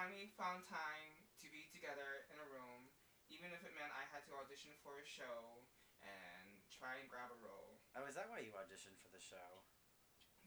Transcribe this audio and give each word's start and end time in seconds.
finally 0.00 0.32
found 0.32 0.64
time 0.64 1.12
to 1.44 1.46
be 1.52 1.68
together 1.68 2.24
in 2.32 2.40
a 2.40 2.46
room, 2.48 2.88
even 3.28 3.52
if 3.52 3.60
it 3.68 3.76
meant 3.76 3.92
I 3.92 4.08
had 4.08 4.24
to 4.24 4.32
audition 4.40 4.72
for 4.80 4.96
a 4.96 5.04
show 5.04 5.60
and 6.00 6.56
try 6.72 6.96
and 6.96 7.04
grab 7.04 7.28
a 7.28 7.36
role, 7.44 7.84
Oh, 7.92 8.08
is 8.08 8.16
that 8.16 8.32
why 8.32 8.40
you 8.40 8.56
auditioned 8.56 8.96
for 8.96 9.12
the 9.12 9.20
show? 9.20 9.68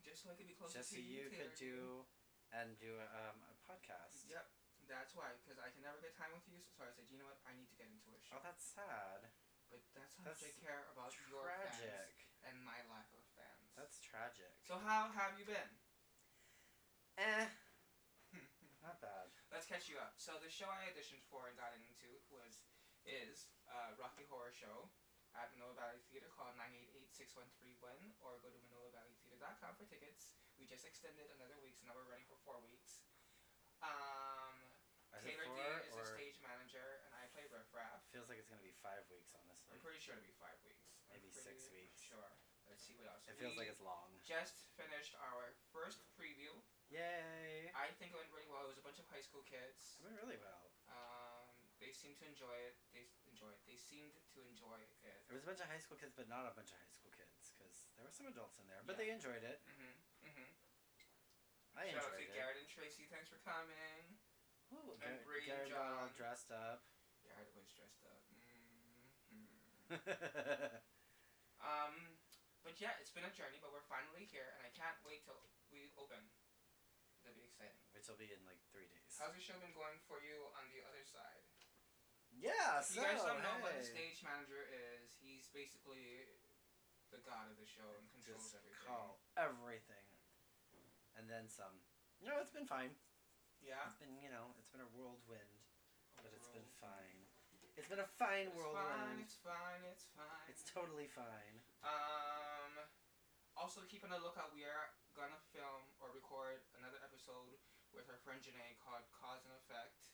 just 0.02 0.26
so 0.26 0.34
I 0.34 0.36
could 0.36 0.50
be 0.50 0.58
closer 0.58 0.82
Just 0.82 0.90
to 0.98 1.00
so 1.00 1.06
you 1.06 1.30
could 1.30 1.54
do 1.54 2.02
and 2.50 2.74
do 2.82 2.98
a, 2.98 3.06
um, 3.30 3.46
a 3.46 3.54
podcast. 3.62 4.26
Yep, 4.26 4.42
that's 4.90 5.14
why. 5.14 5.32
Because 5.38 5.62
I 5.62 5.70
can 5.70 5.86
never 5.86 6.02
get 6.02 6.18
time 6.18 6.34
with 6.34 6.50
you, 6.50 6.60
so 6.74 6.82
I 6.84 6.90
said, 6.92 7.06
you 7.14 7.22
know 7.22 7.30
what, 7.30 7.38
I 7.46 7.54
need 7.54 7.70
to 7.70 7.78
get 7.78 7.88
into 7.94 8.10
a 8.10 8.20
show. 8.20 8.36
Oh, 8.36 8.44
that's 8.44 8.66
sad. 8.74 9.30
But 9.70 9.86
that's 9.94 10.18
how 10.18 10.28
much 10.34 10.42
I 10.42 10.50
That's 10.50 10.60
care 10.60 10.82
about 10.92 11.14
your 11.30 11.46
fans 11.46 12.20
and 12.44 12.58
my 12.66 12.82
lack 12.90 13.08
of 13.16 13.22
fans. 13.38 13.70
That's 13.78 14.02
tragic. 14.02 14.50
so 14.66 14.82
how 14.82 15.14
have 15.14 15.38
you 15.38 15.46
been? 15.46 15.72
Eh. 17.22 17.48
Let's 19.64 19.80
catch 19.80 19.88
you 19.88 19.96
up. 19.96 20.20
So 20.20 20.36
the 20.44 20.52
show 20.52 20.68
I 20.68 20.92
auditioned 20.92 21.24
for 21.32 21.48
and 21.48 21.56
got 21.56 21.72
into 21.72 22.20
was 22.28 22.60
is 23.08 23.48
uh, 23.72 23.96
Rocky 23.96 24.28
Horror 24.28 24.52
Show 24.52 24.92
at 25.40 25.56
Manoa 25.56 25.72
Valley 25.80 26.04
Theater. 26.12 26.28
Call 26.36 26.52
988-6131 26.60 28.12
or 28.20 28.44
go 28.44 28.52
to 28.52 28.60
ManoaValleyTheater.com 28.60 29.80
for 29.80 29.88
tickets. 29.88 30.36
We 30.60 30.68
just 30.68 30.84
extended 30.84 31.32
another 31.40 31.56
week, 31.64 31.80
so 31.80 31.88
now 31.88 31.96
we're 31.96 32.12
running 32.12 32.28
for 32.28 32.36
four 32.44 32.60
weeks. 32.60 33.08
Um, 33.80 34.60
Taylor 35.24 35.48
D 35.48 35.56
is 35.88 35.96
the 35.96 36.12
stage 36.12 36.44
manager, 36.44 37.00
and 37.08 37.16
I 37.16 37.32
play 37.32 37.48
Riff 37.48 37.72
Raff. 37.72 38.04
feels 38.12 38.28
like 38.28 38.44
it's 38.44 38.52
gonna 38.52 38.68
be 38.68 38.76
five 38.84 39.08
weeks, 39.08 39.32
honestly. 39.32 39.72
I'm 39.72 39.80
pretty 39.80 40.04
sure 40.04 40.20
it'll 40.20 40.28
be 40.28 40.36
five 40.44 40.60
weeks. 40.68 40.92
Maybe 41.08 41.32
six 41.32 41.72
weeks. 41.72 42.04
Sure. 42.04 42.36
Let's 42.68 42.84
see 42.84 43.00
what 43.00 43.08
else. 43.08 43.24
It 43.32 43.40
feels 43.40 43.56
We 43.56 43.64
like 43.64 43.72
it's 43.72 43.80
long. 43.80 44.12
just 44.28 44.68
finished 44.76 45.16
our 45.24 45.56
first. 45.72 46.04
Yay! 46.94 47.72
I 47.74 47.90
think 47.92 48.12
it 48.12 48.16
went 48.16 48.30
really 48.30 48.46
well. 48.46 48.62
It 48.64 48.68
was 48.68 48.78
a 48.78 48.82
bunch 48.82 49.00
of 49.00 49.06
high 49.08 49.22
school 49.22 49.42
kids. 49.42 49.98
I 50.00 50.04
went 50.04 50.16
really 50.16 50.38
well. 50.38 50.70
Um, 50.88 51.50
they 51.80 51.92
seemed 51.92 52.18
to 52.20 52.26
enjoy 52.26 52.54
it. 52.54 52.76
They 52.92 53.02
s- 53.02 53.18
enjoy 53.26 53.50
it. 53.50 53.60
They 53.66 53.76
seemed 53.76 54.14
to 54.34 54.42
enjoy 54.44 54.78
it. 55.02 55.26
It 55.28 55.34
was 55.34 55.42
a 55.42 55.46
bunch 55.46 55.60
of 55.60 55.68
high 55.68 55.80
school 55.80 55.98
kids, 55.98 56.14
but 56.16 56.28
not 56.28 56.46
a 56.46 56.52
bunch 56.52 56.72
of 56.72 56.78
high 56.78 56.92
school 56.94 57.10
kids, 57.16 57.50
because 57.54 57.74
there 57.96 58.04
were 58.06 58.12
some 58.12 58.28
adults 58.28 58.58
in 58.60 58.68
there. 58.68 58.82
But 58.86 58.96
Yeah. 58.96 58.98
they 58.98 59.10
enjoyed 59.10 59.44
it. 59.44 59.60
Mhm. 59.66 59.96
Mhm. 60.22 60.54
I 61.76 61.90
Shout 61.90 62.04
out 62.04 62.14
enjoyed 62.14 62.18
to 62.20 62.32
it. 62.32 62.34
Garrett 62.34 62.58
and 62.58 62.68
Tracy. 62.70 63.06
Thanks 63.08 63.28
for 63.28 63.38
coming. 63.38 64.18
Ooh, 64.72 64.96
and 65.02 65.20
Gar- 65.20 65.20
Bree 65.24 65.50
and 65.50 65.68
Garrett 65.68 65.70
got 65.70 65.92
all 65.92 66.10
dressed 66.10 66.52
up. 66.52 66.84
Garrett 67.24 67.52
was 67.54 67.68
dressed 67.72 68.04
up. 68.06 68.22
Mhm. 69.32 70.82
Um, 71.60 72.18
but 72.62 72.80
yeah, 72.80 72.92
it's 73.00 73.10
been 73.10 73.24
a 73.24 73.30
journey, 73.30 73.58
but 73.58 73.72
we're 73.72 73.82
finally 73.82 74.26
here, 74.26 74.52
and 74.56 74.66
I 74.66 74.70
can't 74.70 75.02
wait 75.02 75.24
till 75.24 75.50
we 75.70 75.90
open. 75.96 76.30
It'll 77.64 77.72
exciting. 77.72 77.94
Which 77.96 78.06
will 78.12 78.20
be 78.20 78.30
in 78.36 78.42
like 78.44 78.60
three 78.72 78.88
days. 78.92 79.16
How's 79.20 79.34
the 79.36 79.44
show 79.44 79.56
been 79.64 79.72
going 79.76 80.00
for 80.10 80.20
you 80.20 80.50
on 80.60 80.66
the 80.76 80.84
other 80.84 81.04
side? 81.08 81.44
yeah, 82.34 82.82
If 82.82 82.90
so 82.90 83.00
you 83.00 83.06
guys 83.06 83.22
don't 83.24 83.40
know 83.46 83.62
what 83.62 83.78
the 83.78 83.86
stage 83.86 84.20
manager 84.26 84.66
is, 84.68 85.14
he's 85.22 85.48
basically 85.54 86.26
the 87.14 87.22
god 87.22 87.46
of 87.54 87.56
the 87.62 87.70
show 87.70 87.86
and 88.02 88.10
controls 88.10 88.50
Just 88.50 88.58
everything. 88.58 88.90
call 88.90 89.22
everything, 89.38 90.08
and 91.14 91.30
then 91.30 91.46
some. 91.46 91.78
No, 92.26 92.42
it's 92.42 92.50
been 92.50 92.66
fine. 92.66 92.90
Yeah. 93.62 93.86
It's 93.88 94.02
been, 94.02 94.18
you 94.20 94.34
know, 94.34 94.50
it's 94.58 94.68
been 94.74 94.82
a 94.82 94.90
whirlwind, 94.98 95.62
but 96.20 96.34
it's 96.34 96.50
been 96.50 96.66
fine. 96.82 97.22
It's 97.78 97.86
been 97.88 98.02
a 98.02 98.10
fine 98.18 98.50
It's 98.50 98.58
whirlwind. 98.58 98.82
fine. 98.98 99.18
It's 99.22 99.38
fine. 99.46 99.82
It's 99.94 100.06
fine. 100.18 100.46
It's 100.50 100.64
totally 100.66 101.08
fine. 101.14 101.62
Um. 101.86 102.33
Also, 103.64 103.80
keep 103.88 104.04
on 104.04 104.12
the 104.12 104.20
lookout. 104.20 104.52
We 104.52 104.68
are 104.68 104.92
gonna 105.16 105.40
film 105.56 105.88
or 106.04 106.12
record 106.12 106.60
another 106.76 107.00
episode 107.00 107.56
with 107.96 108.12
our 108.12 108.20
friend 108.20 108.44
Janae 108.44 108.76
called 108.76 109.08
Cause 109.16 109.48
and 109.48 109.56
Effect. 109.56 110.12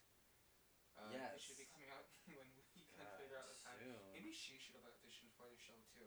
Uh, 0.94 1.10
It 1.34 1.42
should 1.42 1.58
be 1.58 1.66
coming 1.66 1.90
out 1.90 2.06
when 2.30 2.46
we 2.54 2.62
can 2.94 3.02
God, 3.02 3.18
figure 3.18 3.42
out 3.42 3.50
the 3.50 3.58
time. 3.58 3.74
soon. 3.82 4.06
Maybe 4.14 4.30
she 4.30 4.62
should 4.62 4.78
have 4.78 4.86
auditioned 4.86 5.34
for 5.34 5.50
the 5.50 5.58
show 5.58 5.82
too. 5.90 6.06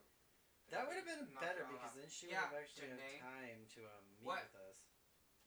That 0.71 0.87
would 0.87 0.95
have 0.95 1.03
been 1.03 1.35
better 1.43 1.67
because 1.67 1.99
then 1.99 2.07
she 2.07 2.31
Yeah, 2.31 2.47
would 2.47 2.55
have 2.55 2.63
actually 2.63 2.95
Janae. 2.95 3.19
had 3.19 3.27
time 3.27 3.61
to 3.75 3.81
um, 3.91 4.07
meet 4.15 4.23
What? 4.23 4.47
with 4.47 4.63
us. 4.63 4.79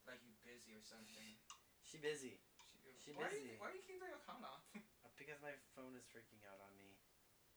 like 0.03 0.20
you 0.28 0.36
busy 0.44 0.75
or 0.75 0.84
something. 0.84 1.40
She 1.88 1.96
busy 2.03 2.44
She, 2.75 2.91
She 3.00 3.09
why 3.16 3.31
Do 3.31 3.40
busy. 3.40 3.56
you, 3.56 3.64
why 3.64 3.72
do 3.72 3.80
you 3.80 3.86
keep 3.88 4.03
your 4.03 4.20
account 4.20 4.44
off? 4.44 4.68
uh, 4.75 5.16
because 5.16 5.40
my 5.40 5.56
phone 5.80 5.96
is 5.96 6.03
freaking 6.12 6.44
out 6.44 6.59
on 6.59 6.75
me. 6.75 7.00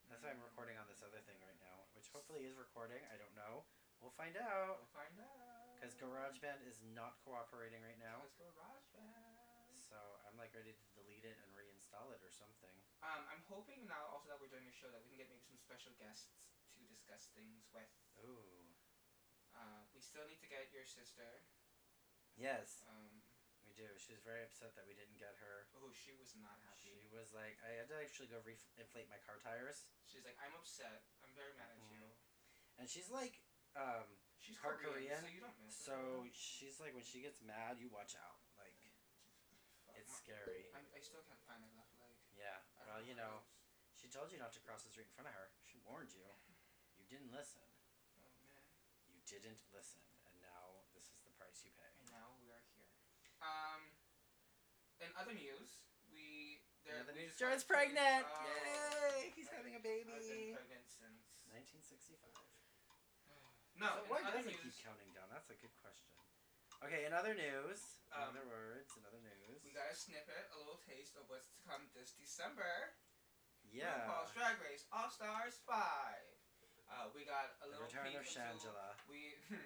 That's 0.06 0.22
why 0.22 0.30
I'm 0.30 0.38
recording 0.46 0.78
on 0.78 0.86
this 0.86 1.02
other 1.02 1.18
thing 1.26 1.42
right 1.42 1.58
now, 1.58 1.90
which 1.98 2.06
hopefully 2.14 2.46
is 2.46 2.54
recording. 2.54 3.02
I 3.10 3.18
don't 3.18 3.34
know. 3.34 3.66
We'll 3.98 4.14
find 4.14 4.34
out. 4.38 4.82
We'll 4.82 4.94
find 4.94 5.14
out. 5.18 5.74
Because 5.78 5.94
GarageBand 5.94 6.66
is 6.66 6.82
not 6.94 7.18
cooperating 7.22 7.82
right 7.86 7.98
now. 7.98 8.22
Let's 8.22 8.34
GarageBand. 8.38 9.34
So 9.88 9.96
I'm 10.28 10.36
like 10.36 10.52
ready 10.52 10.74
to 10.76 10.84
delete 10.92 11.24
it 11.24 11.38
and 11.40 11.48
reinstall 11.56 12.12
it 12.12 12.20
or 12.20 12.28
something. 12.28 12.74
Um, 13.00 13.24
I'm 13.32 13.40
hoping 13.48 13.88
now 13.88 14.10
also 14.12 14.28
that 14.28 14.36
we're 14.36 14.52
doing 14.52 14.68
a 14.68 14.74
show 14.74 14.90
that 14.92 15.00
we 15.00 15.08
can 15.16 15.18
get 15.24 15.32
maybe 15.32 15.40
some 15.48 15.56
special 15.56 15.96
guests 15.96 16.28
to 16.76 16.84
discuss 16.84 17.32
things 17.32 17.64
with. 17.72 17.88
Ooh. 18.20 18.68
Uh, 19.56 19.88
we 19.96 20.04
still 20.04 20.28
need 20.28 20.44
to 20.44 20.50
get 20.50 20.68
your 20.76 20.84
sister. 20.84 21.40
Yes, 22.36 22.84
Um, 22.86 23.24
we 23.66 23.72
do. 23.74 23.88
She 23.98 24.12
was 24.14 24.22
very 24.22 24.44
upset 24.44 24.76
that 24.78 24.84
we 24.86 24.92
didn't 24.94 25.16
get 25.18 25.34
her. 25.40 25.66
oh, 25.80 25.90
she 25.90 26.12
was 26.14 26.36
not 26.38 26.60
happy. 26.68 26.94
She 26.94 27.08
was 27.10 27.32
like, 27.34 27.56
I 27.64 27.74
had 27.80 27.88
to 27.90 27.96
actually 27.98 28.28
go 28.30 28.38
re- 28.44 28.60
inflate 28.78 29.08
my 29.10 29.18
car 29.24 29.40
tires. 29.42 29.88
She's 30.06 30.22
like, 30.22 30.36
I'm 30.38 30.52
upset. 30.54 31.02
I'm 31.24 31.32
very 31.34 31.56
mad 31.58 31.72
at 31.74 31.80
you. 31.90 32.12
And 32.78 32.86
she's 32.86 33.10
like, 33.10 33.40
um, 33.78 34.06
She's 34.38 34.58
Part 34.58 34.80
Korean, 34.80 35.06
Korean, 35.06 35.20
so 35.22 35.28
you 35.30 35.42
don't 35.42 35.58
miss 35.60 35.76
so 35.76 36.24
she's 36.32 36.78
like, 36.78 36.94
when 36.94 37.04
she 37.04 37.20
gets 37.20 37.42
mad, 37.44 37.76
you 37.82 37.90
watch 37.90 38.16
out. 38.16 38.38
Like, 38.56 38.74
it's 39.98 40.14
scary. 40.14 40.70
I, 40.72 40.80
I 40.94 41.00
still 41.02 41.20
can't 41.26 41.42
find 41.44 41.60
my 41.60 41.68
left 41.76 41.92
leg. 41.98 42.14
Yeah. 42.32 42.58
Well, 42.86 43.02
you 43.04 43.18
know, 43.18 43.44
she 43.98 44.08
told 44.08 44.30
you 44.30 44.38
not 44.38 44.54
to 44.56 44.60
cross 44.62 44.86
the 44.86 44.90
street 44.94 45.10
in 45.10 45.14
front 45.18 45.28
of 45.28 45.34
her. 45.36 45.50
She 45.66 45.76
warned 45.84 46.14
you. 46.14 46.24
You 46.96 47.04
didn't 47.10 47.34
listen. 47.34 47.60
Oh 48.22 48.30
man. 48.40 48.64
You 49.10 49.20
didn't 49.26 49.60
listen, 49.74 50.00
and 50.24 50.34
now 50.40 50.86
this 50.96 51.10
is 51.10 51.18
the 51.26 51.34
price 51.36 51.60
you 51.66 51.74
pay. 51.76 51.90
And 52.00 52.08
now 52.14 52.32
we 52.40 52.48
are 52.48 52.64
here. 52.72 52.88
Um, 53.44 53.90
in 55.02 55.10
other 55.18 55.34
news, 55.36 55.82
we 56.08 56.62
there. 56.88 57.04
Another 57.04 57.12
news- 57.20 57.36
just 57.36 57.42
got 57.42 57.52
Jared's 57.52 57.66
pregnant! 57.68 58.24
Oh, 58.24 58.48
Yay! 58.48 59.34
He's 59.36 59.50
having 59.52 59.76
a 59.76 59.82
I've 59.82 59.84
been 59.84 60.56
pregnant 60.56 60.88
since. 60.88 61.36
1965. 61.52 62.47
No, 63.78 63.86
So 63.94 64.10
why 64.10 64.20
does 64.26 64.42
it 64.42 64.58
keep 64.58 64.74
counting 64.82 65.10
down? 65.14 65.30
That's 65.30 65.48
a 65.50 65.58
good 65.58 65.72
question. 65.78 66.10
Okay, 66.82 67.06
in 67.06 67.14
other 67.14 67.34
news, 67.34 67.78
in 68.10 68.18
Um, 68.22 68.30
other 68.34 68.46
words, 68.46 68.90
in 68.98 69.02
other 69.06 69.18
news. 69.22 69.58
we 69.66 69.70
got 69.74 69.90
a 69.90 69.96
snippet, 69.98 70.46
a 70.54 70.58
little 70.58 70.78
taste 70.86 71.14
of 71.18 71.26
what's 71.30 71.46
to 71.50 71.58
come 71.66 71.86
this 71.94 72.14
December. 72.14 72.94
yeah. 73.70 74.06
RuPaul's 74.06 74.30
Drag 74.34 74.58
Race 74.62 74.86
All 74.94 75.10
Stars 75.10 75.58
Five. 75.66 76.26
Uh, 76.90 77.10
we 77.14 77.22
got 77.26 77.54
a 77.62 77.66
The 77.66 77.78
little 77.78 77.86
return 77.90 78.06
peek 78.10 78.18
of 78.18 78.26
Shangela. 78.26 78.94
We. 79.10 79.34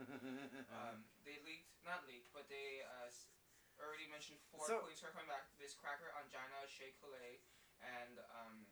um, 0.72 1.04
they 1.28 1.36
leaked, 1.44 1.68
not 1.84 2.08
leaked, 2.08 2.32
but 2.32 2.48
they 2.48 2.80
uh, 2.84 3.08
already 3.80 4.08
mentioned 4.08 4.40
four 4.48 4.64
So- 4.64 4.80
queens 4.84 5.04
are 5.04 5.12
coming 5.12 5.28
back. 5.28 5.48
Miss 5.60 5.76
Cracker, 5.76 6.08
Ongina, 6.16 6.64
Shea 6.68 6.96
Coulee, 7.00 7.44
and 7.84 8.16
um, 8.32 8.64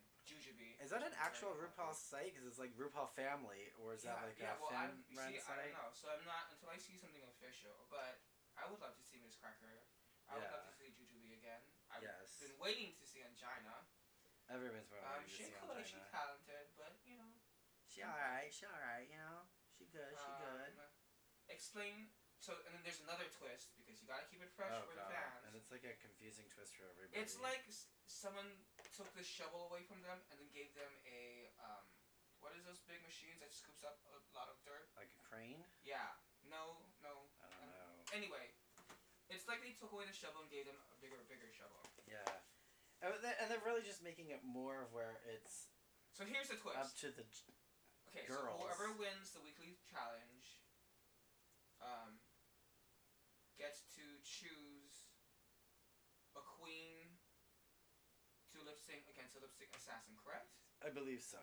Is 0.80 0.90
that 0.94 1.04
an 1.04 1.12
actual 1.20 1.52
happy. 1.52 1.68
RuPaul 1.68 1.92
site? 1.92 2.32
Because 2.32 2.48
it's 2.48 2.60
like 2.62 2.72
RuPaul 2.78 3.12
Family, 3.12 3.68
or 3.76 3.92
is 3.92 4.06
that 4.08 4.24
like 4.24 4.40
yeah, 4.40 4.56
a 4.56 4.62
well, 4.62 4.72
fan 4.72 5.04
see, 5.12 5.36
I 5.36 5.44
site? 5.44 5.74
don't 5.74 5.76
know. 5.76 5.90
So 5.92 6.08
I'm 6.08 6.24
not 6.24 6.48
until 6.48 6.72
I 6.72 6.78
see 6.80 6.96
something 6.96 7.22
official. 7.28 7.74
But 7.92 8.24
I 8.56 8.64
would 8.70 8.80
love 8.80 8.96
to 8.96 9.04
see 9.04 9.20
Miss 9.20 9.36
Cracker. 9.36 9.84
I 10.28 10.36
would 10.40 10.48
love 10.52 10.64
to 10.68 10.74
see 10.76 10.92
Jujubee 10.92 11.36
again. 11.40 11.60
I've 11.88 12.04
Yes. 12.04 12.36
been 12.40 12.56
waiting 12.60 12.92
to 13.00 13.04
see 13.04 13.24
Ongina. 13.24 13.84
Everyone's 14.48 14.88
been 14.88 15.04
Um, 15.04 15.24
to 15.24 15.28
see 15.28 15.52
Coulee, 15.60 15.84
she's 15.84 16.00
Ongina. 16.04 16.10
talented, 16.12 16.66
but 16.76 16.96
you 17.04 17.16
know. 17.16 17.32
She 17.88 18.04
alright, 18.04 18.52
she 18.52 18.64
alright, 18.68 19.08
you 19.08 19.16
know? 19.16 19.48
She 19.72 19.88
good, 19.88 20.12
she 20.12 20.30
good. 20.36 20.72
Um, 20.76 20.92
explain. 21.48 22.12
So, 22.38 22.54
and 22.68 22.76
then 22.76 22.84
there's 22.84 23.00
another 23.00 23.26
twist 23.32 23.74
because 23.74 23.98
you 24.00 24.06
gotta 24.06 24.28
keep 24.28 24.40
it 24.44 24.52
fresh 24.52 24.70
Oh 24.70 24.84
for 24.86 24.94
the 24.94 25.02
fans. 25.10 25.42
And 25.48 25.56
it's 25.56 25.72
like 25.72 25.82
a 25.84 25.96
confusing 25.98 26.46
twist 26.52 26.76
for 26.76 26.86
everybody. 26.86 27.18
It's 27.18 27.40
like 27.40 27.64
someone 28.06 28.46
took 28.98 29.14
the 29.14 29.22
shovel 29.22 29.70
away 29.70 29.86
from 29.86 30.02
them 30.02 30.18
and 30.28 30.42
then 30.42 30.50
gave 30.50 30.74
them 30.74 30.90
a 31.06 31.54
um, 31.62 31.86
what 32.42 32.50
is 32.58 32.66
those 32.66 32.82
big 32.90 32.98
machines 33.06 33.38
that 33.38 33.54
scoops 33.54 33.86
up 33.86 34.02
a 34.10 34.18
lot 34.34 34.50
of 34.50 34.58
dirt? 34.66 34.90
Like 34.98 35.10
a 35.14 35.20
crane? 35.22 35.62
Yeah. 35.86 36.18
No, 36.46 36.82
no. 37.02 37.30
I 37.38 37.46
don't 37.46 37.62
Um, 37.62 37.70
know. 37.70 37.94
Anyway, 38.14 38.50
it's 39.30 39.46
like 39.46 39.62
they 39.62 39.74
took 39.78 39.90
away 39.94 40.06
the 40.06 40.14
shovel 40.14 40.42
and 40.42 40.50
gave 40.50 40.66
them 40.66 40.78
a 40.90 40.96
bigger, 40.98 41.18
bigger 41.30 41.50
shovel. 41.54 41.82
Yeah. 42.10 42.26
And 43.02 43.14
they- 43.22 43.38
and 43.38 43.46
they're 43.50 43.62
really 43.62 43.82
just 43.86 44.02
making 44.02 44.30
it 44.34 44.42
more 44.42 44.82
of 44.82 44.90
where 44.92 45.22
it's 45.30 45.70
So 46.14 46.26
here's 46.26 46.50
the 46.50 46.58
twist. 46.58 46.78
up 46.78 46.90
to 47.06 47.10
the. 47.14 47.22
Okay, 48.10 48.26
girls. 48.26 48.58
so 48.58 48.66
whoever 48.66 48.90
wins 48.98 49.30
the 49.30 49.40
weekly 49.42 49.78
challenge 49.86 50.62
um, 51.82 52.18
gets 53.58 53.82
to 53.94 54.02
choose 54.24 55.12
a 56.34 56.40
queen 56.40 57.18
to 58.88 58.96
lip 58.96 59.04
sync 59.04 59.12
against 59.12 59.36
a 59.36 59.40
lip 59.44 59.52
sync 59.52 59.68
assassin, 59.76 60.16
correct? 60.16 60.48
I 60.80 60.88
believe 60.88 61.20
so. 61.20 61.40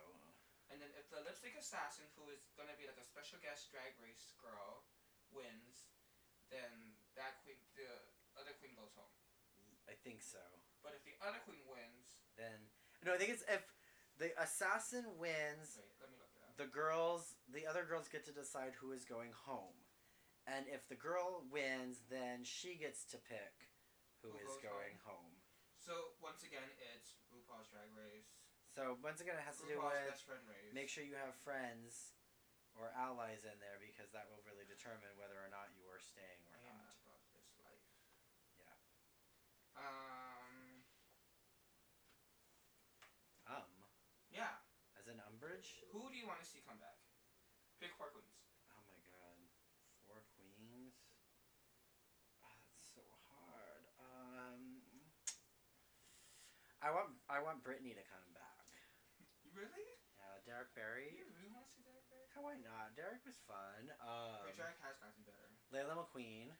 And 0.73 0.81
then 0.81 0.89
if 0.97 1.05
the 1.13 1.21
lip 1.21 1.37
sync 1.37 1.53
assassin, 1.53 2.09
who 2.17 2.25
is 2.33 2.41
gonna 2.57 2.73
be 2.73 2.89
like 2.89 2.97
a 2.97 3.05
special 3.05 3.37
guest 3.37 3.69
drag 3.69 3.93
race 4.01 4.33
girl, 4.41 4.81
wins, 5.29 5.93
then 6.49 6.97
that 7.13 7.37
queen, 7.45 7.61
the 7.77 7.85
other 8.33 8.57
queen 8.57 8.73
goes 8.73 8.97
home. 8.97 9.13
I 9.85 9.93
think 10.01 10.25
so. 10.25 10.41
But 10.81 10.97
if 10.97 11.05
the 11.05 11.13
other 11.21 11.37
queen 11.45 11.61
wins, 11.69 12.17
Then 12.33 12.73
no, 13.05 13.13
I 13.13 13.21
think 13.21 13.29
it's 13.29 13.45
if 13.45 13.61
the 14.17 14.33
assassin 14.41 15.05
wins, 15.21 15.77
wait, 15.77 15.93
let 16.01 16.09
me 16.09 16.17
look 16.17 16.33
it 16.33 16.41
up. 16.41 16.57
the 16.57 16.65
girls, 16.65 17.37
the 17.45 17.69
other 17.69 17.85
girls 17.85 18.09
get 18.09 18.25
to 18.25 18.33
decide 18.33 18.73
who 18.81 18.89
is 18.89 19.05
going 19.05 19.37
home, 19.45 19.85
and 20.49 20.65
if 20.65 20.89
the 20.89 20.97
girl 20.97 21.45
wins, 21.53 22.01
then 22.09 22.41
she 22.41 22.73
gets 22.73 23.05
to 23.13 23.21
pick 23.21 23.69
who 24.25 24.33
Who 24.33 24.41
is 24.41 24.57
going 24.65 24.97
home. 25.05 25.37
So 25.77 26.17
once 26.17 26.41
again, 26.41 26.65
it's 26.97 27.13
Drag 27.75 27.91
Race. 27.91 28.31
So 28.71 28.95
once 29.03 29.19
again, 29.19 29.35
it 29.35 29.43
has 29.43 29.59
to 29.59 29.67
do 29.67 29.75
with 29.75 29.91
best 30.07 30.23
friend 30.23 30.39
race. 30.47 30.71
make 30.71 30.87
sure 30.87 31.03
you 31.03 31.19
have 31.19 31.35
friends 31.43 32.15
or 32.71 32.95
allies 32.95 33.43
in 33.43 33.59
there 33.59 33.75
because 33.83 34.15
that 34.15 34.31
will 34.31 34.39
really 34.47 34.63
determine 34.63 35.11
whether 35.19 35.35
or 35.35 35.51
not 35.51 35.75
you 35.75 35.83
are 35.91 35.99
staying 35.99 36.39
or 36.55 36.59
I 36.63 36.71
not. 36.71 36.95
this 37.35 37.51
life. 37.59 37.83
Yeah. 38.55 38.79
Um. 39.75 40.87
Um, 43.43 43.71
Yeah. 44.31 44.55
as 44.95 45.11
an 45.11 45.19
umbrage. 45.27 45.83
Who 45.91 46.07
do 46.07 46.15
you 46.15 46.23
want 46.23 46.39
to 46.39 46.47
see 46.47 46.63
come 46.63 46.79
back? 46.79 46.95
Pick 47.83 47.91
four 47.99 48.07
queens. 48.15 48.31
Oh 48.71 48.83
my 48.87 48.99
god, 49.03 49.39
four 50.07 50.23
queens. 50.39 50.95
Oh, 52.39 52.55
that's 52.71 52.87
so 52.95 53.03
hard. 53.27 53.83
Um, 53.99 54.79
I 56.79 56.91
want 56.91 57.14
I 57.25 57.41
want 57.41 57.65
Brittany 57.65 57.97
to 57.97 58.05
come 58.05 58.27
back. 58.37 58.65
You 59.41 59.49
really? 59.57 59.89
Yeah, 60.17 60.37
Derrick 60.45 60.73
Barry. 60.77 61.09
You 61.17 61.25
really 61.33 61.49
want 61.49 61.65
to 61.65 61.71
see 61.73 61.81
Derrick 61.81 62.05
Barry? 62.09 62.29
How 62.37 62.45
why 62.45 62.57
not? 62.61 62.93
Derrick 62.93 63.25
was 63.25 63.37
fun. 63.49 63.89
Um, 63.97 64.45
drag 64.53 64.77
has 64.85 64.97
gotten 65.01 65.25
better. 65.25 65.49
Laila 65.73 65.97
McQueen. 66.05 66.53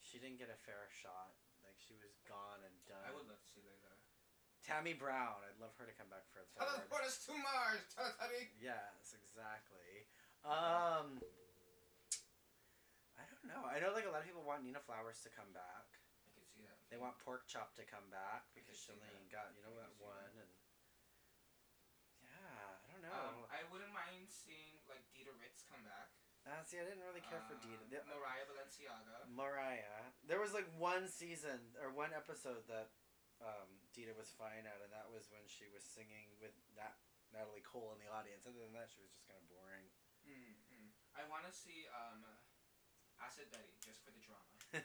She 0.00 0.20
didn't 0.20 0.36
get 0.36 0.52
a 0.52 0.58
fair 0.68 0.88
shot. 0.92 1.36
Like 1.64 1.76
she 1.80 1.96
was 1.96 2.12
gone 2.28 2.60
and 2.64 2.76
done. 2.84 3.04
I 3.04 3.12
would 3.12 3.28
love 3.28 3.40
to 3.40 3.48
see 3.48 3.64
Laila. 3.64 3.96
Tammie 4.64 4.96
Brown. 4.96 5.40
I'd 5.44 5.56
love 5.60 5.72
her 5.80 5.88
to 5.88 5.94
come 5.96 6.12
back 6.12 6.28
for 6.28 6.44
a 6.44 6.48
third. 6.52 6.88
Teleport 6.88 7.04
us 7.08 7.16
to 7.24 7.32
Mars, 7.32 7.80
Teletubby! 7.88 8.52
Yes, 8.60 9.16
exactly. 9.16 10.04
Um, 10.44 11.20
I 13.16 13.24
don't 13.28 13.44
know. 13.48 13.64
I 13.64 13.80
know 13.80 13.92
like 13.96 14.04
a 14.04 14.12
lot 14.12 14.20
of 14.20 14.28
people 14.28 14.44
want 14.44 14.64
Nina 14.64 14.80
Flowers 14.84 15.20
to 15.24 15.30
come 15.32 15.50
back. 15.56 15.88
I 16.24 16.30
could 16.36 16.44
see 16.52 16.62
that. 16.68 16.77
They 16.88 16.96
want 16.96 17.20
Pork 17.20 17.44
Chop 17.48 17.76
to 17.76 17.84
come 17.84 18.08
back 18.08 18.48
because 18.56 18.76
she 18.80 18.92
only 18.96 19.28
got 19.28 19.52
you 19.52 19.60
know 19.64 19.76
I 19.76 19.84
that 19.84 19.92
one 20.00 20.32
and 20.40 20.50
yeah, 22.24 22.80
I 22.80 22.86
don't 22.92 23.04
know. 23.04 23.12
Um, 23.12 23.38
I 23.52 23.60
wouldn't 23.68 23.92
mind 23.92 24.28
seeing 24.32 24.80
like 24.88 25.04
Dida 25.12 25.32
Ritz 25.36 25.64
come 25.68 25.84
back. 25.84 26.08
uh, 26.48 26.64
see, 26.64 26.80
I 26.80 26.84
didn't 26.88 27.04
really 27.04 27.24
care 27.24 27.44
for 27.44 27.56
Um, 27.56 27.64
Dida. 27.64 27.84
The- 27.92 28.08
Mariah 28.08 28.46
Balenciaga. 28.48 29.16
Mariah. 29.28 30.00
There 30.24 30.40
was 30.40 30.56
like 30.56 30.68
one 30.80 31.08
season 31.08 31.76
or 31.80 31.92
one 31.92 32.16
episode 32.16 32.64
that 32.72 32.88
um, 33.44 33.68
Dida 33.92 34.16
was 34.16 34.32
fine 34.34 34.64
at, 34.64 34.80
and 34.82 34.90
that 34.96 35.12
was 35.12 35.28
when 35.30 35.44
she 35.46 35.68
was 35.70 35.84
singing 35.84 36.32
with 36.40 36.56
Nat- 36.74 36.98
Natalie 37.36 37.62
Cole 37.64 37.92
in 37.94 38.00
the 38.02 38.08
audience. 38.10 38.48
Other 38.48 38.64
than 38.64 38.72
that, 38.74 38.88
she 38.90 38.98
was 39.04 39.12
just 39.12 39.28
kind 39.28 39.38
of 39.38 39.46
boring. 39.52 39.86
Mm-hmm. 40.26 40.88
I 41.14 41.22
want 41.28 41.44
to 41.46 41.52
see 41.54 41.84
um, 41.92 42.24
Acid 43.22 43.50
Betty 43.50 43.74
just 43.82 44.00
for 44.04 44.10
the 44.14 44.22
drama. 44.22 44.46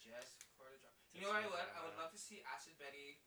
Just 0.00 0.48
for 0.56 0.64
the 0.72 0.78
drama. 0.80 0.96
You 1.12 1.20
know 1.22 1.30
what 1.30 1.44
I 1.44 1.48
would? 1.48 1.68
I 1.76 1.80
would 1.84 1.96
love 2.00 2.10
to 2.16 2.20
see 2.20 2.40
Acid 2.48 2.74
Betty, 2.80 3.20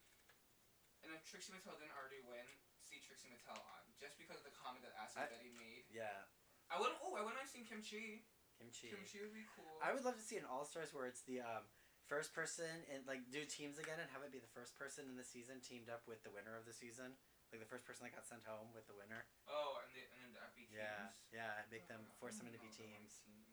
and 1.06 1.14
if 1.14 1.22
Trixie 1.30 1.54
Mattel 1.54 1.78
didn't 1.78 1.94
already 1.94 2.20
win, 2.26 2.44
see 2.82 2.98
Trixie 3.00 3.30
Mattel 3.30 3.56
on 3.78 3.86
just 4.02 4.18
because 4.18 4.42
of 4.42 4.46
the 4.50 4.56
comment 4.58 4.82
that 4.84 4.98
Acid 4.98 5.22
I- 5.24 5.32
Betty 5.32 5.54
made. 5.54 5.86
yeah, 5.94 6.26
I 6.74 6.82
wouldn't. 6.82 6.98
Oh, 7.06 7.14
I 7.16 7.22
wouldn't 7.22 7.38
mind 7.40 7.48
seeing 7.50 7.64
Kim 7.70 7.80
Chi. 7.86 8.26
Kimchi. 8.58 8.90
kimchi. 8.90 9.22
Would 9.22 9.38
be 9.38 9.46
cool. 9.54 9.78
I 9.86 9.94
would 9.94 10.02
love 10.02 10.18
to 10.18 10.26
see 10.26 10.34
an 10.42 10.50
All 10.50 10.66
Stars 10.66 10.90
where 10.90 11.06
it's 11.06 11.22
the 11.30 11.46
um, 11.46 11.70
first 12.10 12.34
person 12.34 12.66
and 12.90 13.06
like 13.06 13.22
do 13.30 13.46
teams 13.46 13.78
again 13.78 14.02
and 14.02 14.10
have 14.10 14.26
it 14.26 14.34
be 14.34 14.42
the 14.42 14.50
first 14.58 14.74
person 14.74 15.06
in 15.06 15.14
the 15.14 15.22
season 15.28 15.62
teamed 15.62 15.94
up 15.94 16.02
with 16.10 16.26
the 16.26 16.34
winner 16.34 16.58
of 16.58 16.66
the 16.66 16.74
season, 16.74 17.14
like 17.54 17.62
the 17.62 17.70
first 17.70 17.86
person 17.86 18.10
that 18.10 18.18
got 18.18 18.26
sent 18.26 18.42
home 18.50 18.74
with 18.74 18.90
the 18.90 18.98
winner. 18.98 19.30
Oh, 19.46 19.78
and, 19.86 19.94
the, 19.94 20.02
and 20.10 20.18
then 20.26 20.32
that 20.42 20.58
be 20.58 20.66
teams. 20.66 20.82
Yeah, 20.82 21.14
yeah, 21.30 21.70
make 21.70 21.86
them 21.86 22.02
Oh, 22.02 22.18
force 22.18 22.42
them 22.42 22.50
into 22.50 22.58
be 22.58 22.74
teams. 22.74 23.22
teams. 23.22 23.47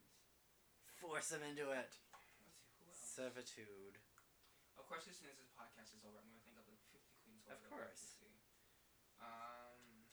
Force 1.05 1.29
them 1.37 1.45
into 1.45 1.69
it. 1.71 1.93
Let's 2.01 2.25
see 2.33 2.41
who 2.41 2.89
else. 2.89 2.97
Servitude. 2.97 4.01
Of 4.81 4.89
course, 4.89 5.05
as 5.07 5.21
soon 5.21 5.29
as 5.31 5.37
this 5.39 5.53
podcast 5.53 5.93
is 5.93 6.01
over, 6.03 6.17
I'm 6.17 6.27
gonna 6.33 6.41
think 6.43 6.57
of 6.59 6.65
like 6.67 6.81
50 6.91 7.13
queens. 7.23 7.45
Of 7.47 7.61
to 7.61 7.69
course. 7.69 8.25
Um, 9.21 10.09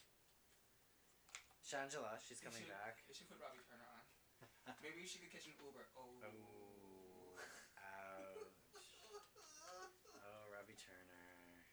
Shangela, 1.63 2.19
she's 2.21 2.43
coming 2.43 2.61
should- 2.61 2.75
back. 2.75 3.01
they 3.07 3.15
should 3.15 3.31
put 3.31 3.39
Robbie 3.39 3.63
Turner 3.65 3.87
on. 3.87 4.03
Maybe 4.85 5.07
she 5.07 5.17
could 5.23 5.31
catch 5.31 5.47
an 5.47 5.55
Uber. 5.57 5.87
Oh. 5.95 6.19
Oh, 6.21 7.39
ouch. 7.79 8.51
Oh, 10.21 10.43
Robbie 10.53 10.75
Turner. 10.77 11.65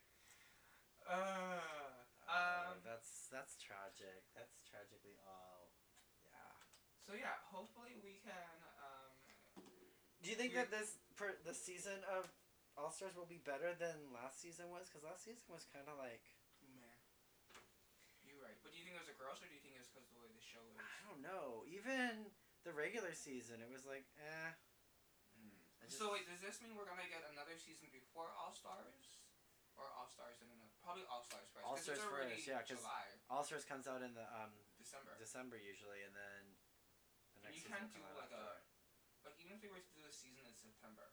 Uh, 1.05 1.59
Oh, 2.29 2.77
um. 2.77 2.85
that's 2.85 3.27
that's 3.33 3.57
tragic. 3.57 4.29
That's 4.37 4.61
tragically 4.69 5.17
all. 5.27 5.73
Yeah. 6.29 6.53
So 7.01 7.17
yeah, 7.17 7.41
hopefully 7.49 7.97
we 8.05 8.21
can. 8.21 8.57
Do 10.23 10.27
you 10.31 10.37
think 10.37 10.55
that 10.55 10.71
this 10.71 10.99
per, 11.17 11.35
the 11.47 11.55
season 11.55 12.03
of 12.11 12.27
All 12.77 12.91
Stars 12.91 13.15
will 13.15 13.29
be 13.31 13.39
better 13.43 13.75
than 13.75 14.11
last 14.15 14.43
season 14.43 14.71
was? 14.71 14.87
Because 14.91 15.07
last 15.07 15.25
season 15.25 15.43
was 15.51 15.67
kind 15.71 15.87
of 15.87 15.99
like 15.99 16.23
Meh. 16.63 16.99
You're 18.27 18.43
right. 18.43 18.59
But 18.63 18.75
do 18.75 18.79
you 18.79 18.85
think 18.87 18.99
it 18.99 19.03
was 19.03 19.11
a 19.11 19.19
girls, 19.19 19.39
or 19.43 19.47
do 19.49 19.55
you 19.55 19.63
think 19.63 19.79
it's 19.79 19.89
because 19.91 20.07
the 20.11 20.19
way 20.19 20.31
the 20.35 20.43
show 20.43 20.63
is? 20.75 20.79
I 20.79 21.01
don't 21.07 21.23
know. 21.23 21.63
Even 21.71 22.31
the 22.67 22.75
regular 22.75 23.15
season, 23.15 23.63
it 23.63 23.71
was 23.71 23.87
like 23.87 24.07
eh. 24.19 24.51
I 24.55 25.87
So 25.89 26.13
wait, 26.13 26.27
does 26.29 26.43
this 26.45 26.61
mean 26.61 26.75
we're 26.77 26.85
gonna 26.91 27.07
get 27.09 27.25
another 27.33 27.57
season 27.57 27.89
before 27.95 28.29
All 28.37 28.53
Stars, 28.53 29.23
or 29.79 29.87
All 29.97 30.11
Stars 30.11 30.37
and 30.43 30.51
then 30.51 30.61
probably 30.85 31.07
All 31.09 31.23
Stars 31.25 31.47
first? 31.55 31.65
'cause 31.65 31.89
All-Stars 31.89 32.03
first, 32.05 32.45
yeah, 32.45 32.61
'cause- 32.61 32.83
July, 32.83 33.05
All 33.31 33.45
Stars 33.47 33.65
comes 33.65 33.87
out 33.89 34.03
in 34.03 34.13
the 34.13 34.27
um 34.35 34.53
December. 34.77 35.15
December 35.17 35.57
usually, 35.57 36.03
and 36.05 36.13
then 36.15 36.43
the 37.39 37.41
next 37.49 37.57
you 37.57 37.63
season 37.65 37.79
can't 37.79 37.93
do, 37.95 38.03
like, 38.19 38.29
after. 38.33 38.61
Like 39.49 39.65
even 39.65 39.81
if 39.81 39.81
they 39.81 39.81
to 39.81 39.97
do 39.97 40.05
the 40.05 40.13
season 40.13 40.45
in 40.45 40.53
September, 40.53 41.09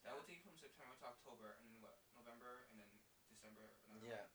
that 0.00 0.08
Yeah. 0.08 0.16
would 0.16 0.24
take 0.24 0.40
from 0.40 0.56
September 0.56 0.96
to 0.96 1.04
October, 1.04 1.52
and 1.60 1.68
then 1.68 1.76
what? 1.84 2.00
November, 2.16 2.64
and 2.72 2.80
then 2.80 2.88
December. 3.28 3.76
Yeah. 4.00 4.24
one. 4.24 4.32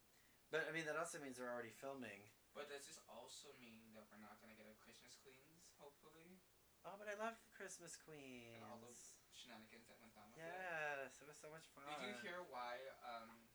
But 0.53 0.69
I 0.69 0.71
mean, 0.71 0.85
that 0.85 0.93
also 1.01 1.17
means 1.17 1.41
they're 1.41 1.49
already 1.49 1.73
filming. 1.73 2.29
But 2.53 2.69
does 2.69 2.85
this 2.85 3.01
also 3.09 3.57
mean 3.57 3.89
that 3.97 4.05
we're 4.13 4.21
not 4.21 4.37
gonna 4.37 4.53
get 4.53 4.69
a 4.69 4.77
Christmas 4.77 5.17
Queens? 5.17 5.65
Hopefully, 5.81 6.37
Oh, 6.85 6.93
but 7.01 7.09
I 7.09 7.15
love 7.17 7.41
Christmas 7.49 7.97
Queens. 7.97 8.53
and 8.53 8.63
all 8.69 8.77
the 8.77 8.93
shenanigans 9.33 9.89
that 9.89 9.97
went 9.99 10.13
down 10.13 10.29
with 10.29 10.37
it. 10.37 10.45
Yes, 10.45 11.17
it 11.19 11.25
was 11.25 11.37
so 11.41 11.49
much 11.49 11.65
fun. 11.73 11.89
Did 11.89 12.05
you 12.05 12.13
hear 12.21 12.43
why? 12.53 12.77
Um. 13.01 13.49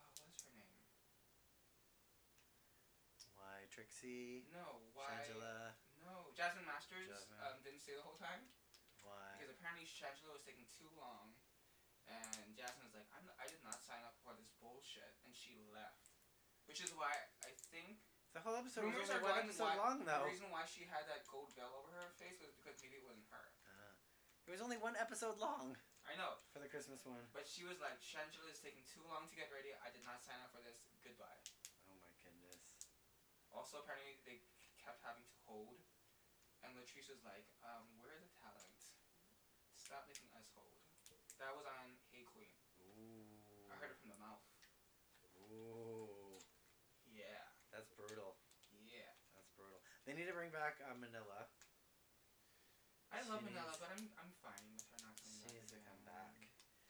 Oh, 0.00 0.08
what's 0.24 0.40
her 0.48 0.52
name? 0.56 0.80
Why 3.36 3.68
Trixie? 3.68 4.48
No, 4.48 4.80
why? 4.96 5.20
Shangela? 5.20 5.76
Jasmine 6.36 6.68
Masters 6.68 7.08
Jasmine. 7.08 7.40
Um, 7.40 7.56
didn't 7.64 7.80
stay 7.80 7.96
the 7.96 8.04
whole 8.04 8.20
time 8.20 8.44
Why? 9.00 9.16
because 9.40 9.48
apparently 9.56 9.88
Shangela 9.88 10.36
was 10.36 10.44
taking 10.44 10.68
too 10.68 10.88
long, 11.00 11.32
and 12.06 12.52
Jasmine 12.54 12.84
was 12.86 12.94
like, 12.94 13.08
I'm, 13.16 13.24
I 13.40 13.48
did 13.48 13.64
not 13.64 13.80
sign 13.80 14.04
up 14.04 14.20
for 14.20 14.36
this 14.36 14.52
bullshit, 14.60 15.16
and 15.24 15.32
she 15.32 15.56
left. 15.72 16.12
Which 16.68 16.82
is 16.82 16.90
why 16.98 17.14
I 17.46 17.54
think 17.70 18.02
The 18.34 18.42
whole 18.42 18.58
episode 18.58 18.90
was 18.90 19.06
only 19.08 19.22
one 19.22 19.38
episode 19.46 19.70
why- 19.70 19.78
long, 19.80 19.96
though. 20.02 20.26
the 20.26 20.34
reason 20.34 20.50
why 20.50 20.66
she 20.66 20.82
had 20.84 21.06
that 21.08 21.22
gold 21.30 21.54
veil 21.54 21.70
over 21.78 21.88
her 21.94 22.10
face 22.18 22.42
was 22.42 22.52
because 22.58 22.74
maybe 22.82 22.98
it 23.00 23.06
wasn't 23.06 23.30
her. 23.30 23.46
Uh, 23.70 23.94
it 24.44 24.50
was 24.50 24.58
only 24.60 24.74
one 24.76 24.98
episode 24.98 25.38
long 25.38 25.78
I 26.06 26.14
know, 26.18 26.38
for 26.54 26.58
the 26.62 26.66
Christmas 26.70 27.06
one. 27.06 27.22
but 27.34 27.46
she 27.46 27.62
was 27.66 27.78
like, 27.82 27.98
Shangela 28.02 28.50
is 28.50 28.58
taking 28.62 28.82
too 28.86 29.02
long 29.06 29.30
to 29.30 29.34
get 29.38 29.46
ready. 29.54 29.74
I 29.78 29.90
did 29.94 30.02
not 30.06 30.22
sign 30.26 30.38
up 30.42 30.50
for 30.54 30.58
this. 30.62 30.78
Goodbye. 31.06 31.38
Oh 31.86 31.94
my 32.02 32.10
goodness. 32.22 32.74
Also, 33.54 33.78
apparently 33.82 34.18
they 34.26 34.42
kept 34.82 35.02
having 35.06 35.22
to 35.26 35.34
hold, 35.46 35.85
and 36.76 36.84
Latrice 36.84 37.08
was 37.08 37.22
like, 37.22 37.46
um, 37.62 37.96
"Where 37.96 38.12
are 38.14 38.18
the 38.18 38.26
talent? 38.26 38.76
Stop 39.76 40.06
making 40.06 40.32
us 40.34 40.44
hold." 40.52 40.82
That 41.38 41.54
was 41.54 41.64
on 41.64 41.98
Hey 42.10 42.24
Qween. 42.24 42.54
Ooh. 42.80 43.42
I 43.68 43.74
heard 43.74 43.90
it 43.90 43.96
from 43.98 44.08
the 44.08 44.14
mouth. 44.14 44.40
Ooh. 45.36 46.42
Yeah, 47.04 47.48
That's 47.70 47.88
brutal. 47.88 48.36
yeah. 48.70 49.12
That's 49.34 49.48
brutal. 49.54 49.80
They 50.04 50.12
need 50.12 50.24
to 50.24 50.32
bring 50.32 50.50
back 50.50 50.80
uh, 50.80 50.94
Manila. 50.94 51.46
I 53.10 53.20
love 53.20 53.40
Manila, 53.42 53.74
but 53.78 53.88
I'm 53.88 54.10
I'm 54.18 54.32
fine 54.42 54.74
with 54.74 54.84
her 54.90 54.98
not 54.98 55.16
She 55.22 55.38
coming 55.40 55.40
back. 55.40 55.52
needs 55.52 55.68
to 55.68 55.76
come 55.76 56.02
again. 56.02 56.04
back. 56.04 56.34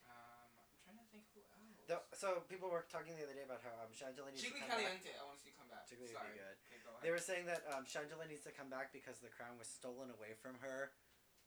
Um, 0.04 0.58
I'm 0.70 0.76
trying 0.82 0.96
to 0.96 1.04
think 1.10 1.24
who 1.32 1.42
else. 1.44 1.76
The, 1.86 2.02
so 2.16 2.40
people 2.48 2.72
were 2.72 2.88
talking 2.88 3.12
the 3.14 3.24
other 3.28 3.36
day 3.36 3.44
about 3.44 3.60
how 3.60 3.76
um, 3.84 3.92
Shangela 3.92 4.32
needs 4.32 4.40
to 4.42 4.56
come 4.56 4.64
back. 4.66 4.80
Caliente. 4.80 5.12
I 5.12 5.22
want 5.28 5.36
to 5.36 5.42
see 5.44 5.52
you 5.52 5.56
come 5.60 5.68
back. 5.68 5.84
Chiqui 5.84 6.08
would 6.08 6.16
be 6.16 6.16
Sorry. 6.16 6.32
good. 6.32 6.56
Okay, 6.64 6.80
go. 6.80 6.96
They 7.04 7.12
were 7.12 7.20
saying 7.20 7.44
that 7.46 7.62
um, 7.70 7.84
Shangela 7.84 8.24
needs 8.24 8.42
to 8.48 8.52
come 8.56 8.72
back 8.72 8.90
because 8.96 9.20
the 9.20 9.28
crown 9.28 9.60
was 9.60 9.68
stolen 9.68 10.08
away 10.08 10.32
from 10.40 10.56
her 10.64 10.96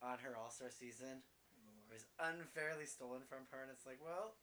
on 0.05 0.21
her 0.21 0.38
All 0.38 0.53
Star 0.53 0.69
season. 0.69 1.25
It 1.89 1.97
was 1.97 2.05
unfairly 2.21 2.85
stolen 2.85 3.25
from 3.25 3.49
her, 3.49 3.65
and 3.65 3.73
it's 3.73 3.89
like, 3.89 3.97
well, 3.97 4.38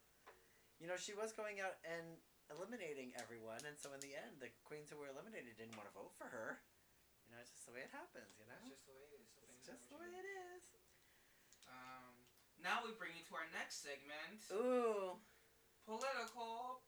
you 0.83 0.91
know, 0.91 0.99
she 0.99 1.15
was 1.15 1.31
going 1.31 1.63
out 1.63 1.79
and 1.87 2.19
eliminating 2.51 3.15
everyone, 3.23 3.63
and 3.63 3.79
so 3.79 3.95
in 3.95 4.03
the 4.03 4.19
end, 4.19 4.43
the 4.43 4.51
queens 4.67 4.91
who 4.91 4.99
were 4.99 5.07
eliminated 5.07 5.55
didn't 5.55 5.79
want 5.79 5.87
to 5.87 5.95
vote 5.95 6.11
for 6.19 6.27
her. 6.27 6.59
You 7.23 7.35
know, 7.35 7.39
it's 7.39 7.55
just 7.55 7.71
the 7.71 7.75
way 7.75 7.87
it 7.87 7.95
happens. 7.95 8.35
You 8.39 8.51
know, 8.51 8.55
That's 8.59 8.75
just 8.75 8.83
the 8.87 8.95
way 8.99 9.07
it 9.07 9.15
is. 9.15 9.31
It's 9.47 9.63
just 9.63 9.87
the 9.91 9.99
way 9.99 10.11
it 10.11 10.27
is. 10.27 10.63
Um, 11.71 12.19
now 12.63 12.83
we 12.83 12.95
bring 12.99 13.15
you 13.15 13.23
to 13.31 13.35
our 13.39 13.47
next 13.55 13.83
segment. 13.83 14.43
Ooh. 14.51 15.19
Political. 15.87 16.83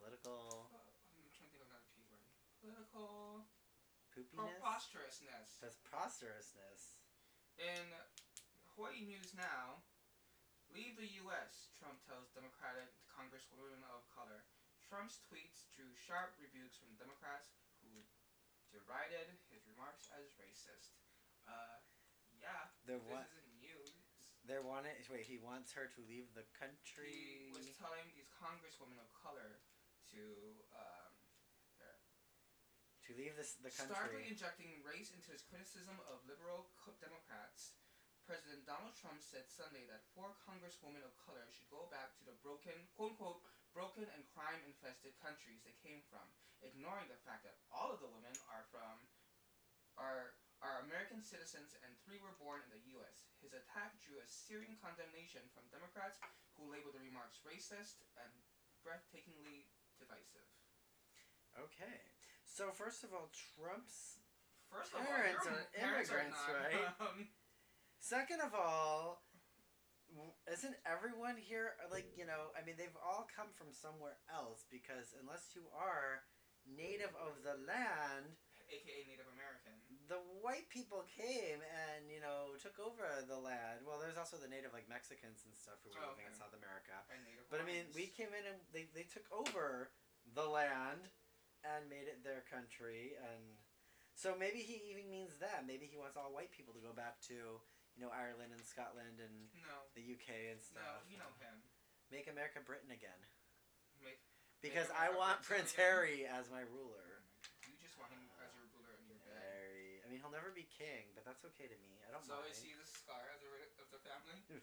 Political 0.00 0.72
I'm 0.72 0.96
trying 1.12 1.28
to 1.28 1.36
think 1.36 1.52
of 1.52 1.60
another 1.60 1.84
P 1.92 2.00
word. 2.08 2.24
Political 2.64 3.44
poopiness. 4.16 4.32
preposterousness. 4.32 5.60
Preposterousness. 5.60 7.04
In 7.60 7.84
Hawaii 8.72 9.04
news 9.04 9.36
now, 9.36 9.84
leave 10.72 10.96
the 10.96 11.20
U.S. 11.28 11.68
Trump 11.76 12.00
tells 12.08 12.32
Democratic 12.32 12.88
Congresswoman 13.12 13.84
of 13.92 14.08
color. 14.08 14.48
Trump's 14.80 15.20
tweets 15.28 15.68
drew 15.76 15.92
sharp 15.92 16.32
rebukes 16.40 16.80
from 16.80 16.96
Democrats 16.96 17.52
who 17.84 17.92
derided 18.72 19.36
his 19.52 19.68
remarks 19.68 20.08
as 20.16 20.32
racist. 20.40 20.96
Uh, 21.44 21.76
yeah, 22.40 22.72
what? 24.46 24.86
isn't 24.86 24.98
news. 24.98 25.06
They're 25.06 25.12
wanting. 25.12 25.12
Wait, 25.12 25.26
he 25.26 25.38
wants 25.38 25.72
her 25.78 25.86
to 25.86 26.00
leave 26.08 26.26
the 26.34 26.46
country. 26.58 27.48
He 27.48 27.54
was 27.54 27.70
telling 27.78 28.06
these 28.14 28.28
congresswomen 28.34 28.98
of 28.98 29.08
color 29.14 29.62
to 30.14 30.22
um, 30.74 31.12
to 33.06 33.10
leave 33.18 33.34
this 33.34 33.58
the 33.60 33.70
country. 33.70 33.92
starkly 33.92 34.24
injecting 34.30 34.80
race 34.86 35.10
into 35.12 35.34
his 35.34 35.42
criticism 35.44 35.98
of 36.08 36.22
liberal 36.24 36.70
Democrats. 37.02 37.76
President 38.22 38.62
Donald 38.62 38.94
Trump 38.94 39.18
said 39.18 39.50
Sunday 39.50 39.82
that 39.90 40.06
four 40.14 40.38
congresswomen 40.46 41.02
of 41.02 41.10
color 41.26 41.42
should 41.50 41.66
go 41.74 41.90
back 41.90 42.14
to 42.14 42.22
the 42.22 42.38
broken, 42.38 42.72
quote 42.94 43.18
unquote, 43.18 43.42
broken 43.74 44.06
and 44.14 44.22
crime 44.30 44.62
infested 44.62 45.10
countries 45.18 45.58
they 45.66 45.74
came 45.82 45.98
from, 46.06 46.22
ignoring 46.62 47.10
the 47.10 47.18
fact 47.26 47.42
that 47.42 47.58
all 47.74 47.90
of 47.90 47.98
the 47.98 48.06
women 48.06 48.32
are 48.46 48.62
from 48.70 49.10
are 49.98 50.38
are 50.62 50.86
American 50.86 51.18
citizens 51.18 51.74
and 51.82 51.90
three 52.06 52.22
were 52.22 52.38
born 52.38 52.62
in 52.62 52.70
the 52.70 52.86
U.S. 52.94 53.21
His 53.42 53.52
attack 53.52 53.98
drew 54.00 54.22
a 54.22 54.26
searing 54.30 54.78
condemnation 54.78 55.42
from 55.50 55.66
Democrats 55.74 56.22
who 56.54 56.70
labeled 56.70 56.94
the 56.94 57.02
remarks 57.02 57.42
racist 57.42 58.06
and 58.14 58.30
breathtakingly 58.86 59.66
divisive. 59.98 60.46
Okay. 61.58 62.00
So 62.46 62.70
first 62.72 63.02
of 63.02 63.10
all, 63.12 63.28
Trump's. 63.34 64.22
First 64.72 64.96
of 64.96 65.04
all, 65.04 65.10
Parents 65.10 65.44
your 65.44 65.52
are 65.52 65.68
parents 65.76 66.08
immigrants, 66.08 66.40
not, 66.48 66.64
right? 66.64 66.88
um, 66.96 67.28
Second 68.02 68.42
of 68.42 68.50
all, 68.56 69.22
isn't 70.50 70.74
everyone 70.82 71.38
here 71.38 71.78
like 71.94 72.18
you 72.18 72.26
know? 72.26 72.50
I 72.58 72.66
mean, 72.66 72.74
they've 72.74 72.98
all 72.98 73.30
come 73.30 73.54
from 73.54 73.70
somewhere 73.70 74.18
else 74.26 74.66
because 74.66 75.14
unless 75.22 75.54
you 75.54 75.70
are 75.70 76.26
native 76.66 77.14
of 77.14 77.46
the 77.46 77.54
land, 77.62 78.34
aka 78.66 79.06
Native 79.06 79.30
American. 79.30 79.61
The 80.12 80.20
white 80.44 80.68
people 80.68 81.08
came 81.08 81.64
and 81.64 82.12
you 82.12 82.20
know 82.20 82.52
took 82.60 82.76
over 82.76 83.24
the 83.24 83.40
land. 83.40 83.80
Well, 83.88 83.96
there's 83.96 84.20
also 84.20 84.36
the 84.36 84.50
native 84.52 84.76
like 84.76 84.84
Mexicans 84.92 85.40
and 85.48 85.56
stuff 85.56 85.80
who 85.80 85.88
were 85.96 86.04
Oh, 86.04 86.12
living 86.12 86.28
in. 86.28 86.36
South 86.36 86.52
America. 86.52 86.92
But 87.48 87.60
I 87.60 87.64
mean, 87.64 87.88
we 87.96 88.12
came 88.12 88.30
in 88.36 88.44
and 88.44 88.60
they, 88.76 88.92
they 88.92 89.08
took 89.08 89.24
over 89.32 89.88
the 90.36 90.44
land 90.44 91.08
and 91.64 91.88
made 91.88 92.12
it 92.12 92.20
their 92.20 92.44
country. 92.52 93.16
And 93.16 93.56
so 94.12 94.36
maybe 94.36 94.60
he 94.60 94.84
even 94.92 95.08
means 95.08 95.40
that. 95.40 95.64
Maybe 95.64 95.88
he 95.88 95.96
wants 95.96 96.20
all 96.20 96.28
white 96.28 96.52
people 96.52 96.76
to 96.76 96.82
go 96.84 96.92
back 96.92 97.16
to, 97.32 97.56
you 97.96 98.00
know, 98.04 98.12
Ireland 98.12 98.52
and 98.52 98.60
Scotland 98.68 99.16
and 99.16 99.48
No, 99.64 99.88
the 99.96 100.04
UK 100.04 100.52
and 100.52 100.60
stuff. 100.60 100.84
no, 100.84 100.92
you 101.08 101.16
know 101.16 101.32
him. 101.40 101.56
Make 102.12 102.28
America 102.28 102.60
Britain 102.60 102.92
again. 102.92 103.16
Make, 104.04 104.20
Because 104.60 104.92
Make 104.92 105.00
I 105.00 105.08
want 105.16 105.40
Britain 105.40 105.64
Prince 105.64 105.72
again? 105.72 105.88
Harry 105.88 106.18
as 106.28 106.52
my 106.52 106.60
ruler. 106.68 107.24
you 107.64 107.72
just 107.80 107.96
want 107.96 108.12
him 108.12 108.20
as 108.44 108.52
your 108.52 108.68
ruler 108.76 108.92
in 109.00 109.08
your 109.08 109.20
bed. 109.24 109.40
Harry. 109.40 110.04
I 110.04 110.11
mean, 110.11 110.11
he'll 110.22 110.32
never 110.32 110.54
be 110.54 110.64
king, 110.70 111.10
but 111.18 111.26
that's 111.26 111.42
okay 111.52 111.66
to 111.66 111.78
me. 111.82 111.98
I 112.06 112.14
don't 112.14 112.22
So 112.24 112.38
mind. 112.38 112.48
is 112.54 112.62
he 112.62 112.72
the 112.78 112.86
scar 112.86 113.20
of 113.34 113.42
the, 113.42 113.50
of 113.82 113.88
the 113.90 114.00
family? 114.06 114.38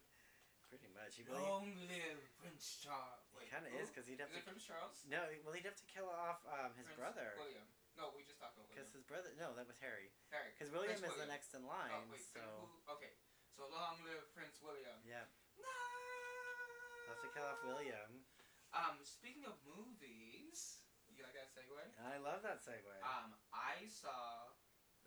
Pretty 0.72 0.88
much. 0.94 1.18
He 1.18 1.26
really, 1.26 1.42
Long 1.42 1.66
live 1.90 2.22
Prince 2.38 2.78
Charles. 2.80 3.26
he 3.42 3.50
kind 3.50 3.66
of 3.66 3.74
is 3.74 3.90
because 3.90 4.06
he'd 4.06 4.22
have 4.22 4.30
Is 4.30 4.38
to. 4.38 4.42
it 4.46 4.50
Prince 4.54 4.64
Charles? 4.70 5.02
No, 5.10 5.26
well, 5.42 5.58
he'd 5.58 5.66
have 5.66 5.76
to 5.82 5.88
kill 5.90 6.06
off 6.06 6.46
um, 6.46 6.72
his 6.78 6.86
Prince 6.86 7.02
brother. 7.02 7.34
William. 7.42 7.66
No, 7.98 8.14
we 8.14 8.22
just 8.22 8.38
talked 8.38 8.54
about 8.54 8.70
Because 8.70 8.86
his 8.94 9.02
brother. 9.04 9.34
No, 9.36 9.52
that 9.58 9.66
was 9.66 9.82
Harry. 9.82 10.14
Harry. 10.30 10.54
Because 10.54 10.70
William 10.70 10.94
Prince 11.02 11.18
is 11.18 11.26
the 11.26 11.28
next 11.28 11.58
in 11.58 11.66
line. 11.66 11.90
Oh 11.92 12.06
wait, 12.14 12.22
so 12.22 12.40
who, 12.40 12.70
okay. 12.96 13.12
So 13.58 13.66
long 13.74 13.98
live 14.06 14.30
Prince 14.32 14.62
William. 14.62 14.94
yeah, 15.04 15.26
No. 15.58 15.66
he'll 15.68 17.18
have 17.18 17.22
to 17.26 17.30
kill 17.34 17.50
off 17.50 17.60
William. 17.66 18.24
Um, 18.70 19.02
speaking 19.02 19.50
of 19.50 19.58
movies, 19.66 20.86
you 21.10 21.26
like 21.26 21.34
that 21.34 21.50
segue? 21.52 21.82
I 22.06 22.22
love 22.22 22.46
that 22.46 22.62
segue. 22.62 22.86
Um, 23.02 23.34
I 23.52 23.90
saw 23.90 24.39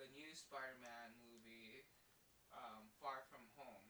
the 0.03 0.11
new 0.19 0.35
Spider-Man 0.35 1.15
movie, 1.23 1.87
um, 2.51 2.91
Far 2.99 3.23
From 3.31 3.47
Home, 3.55 3.87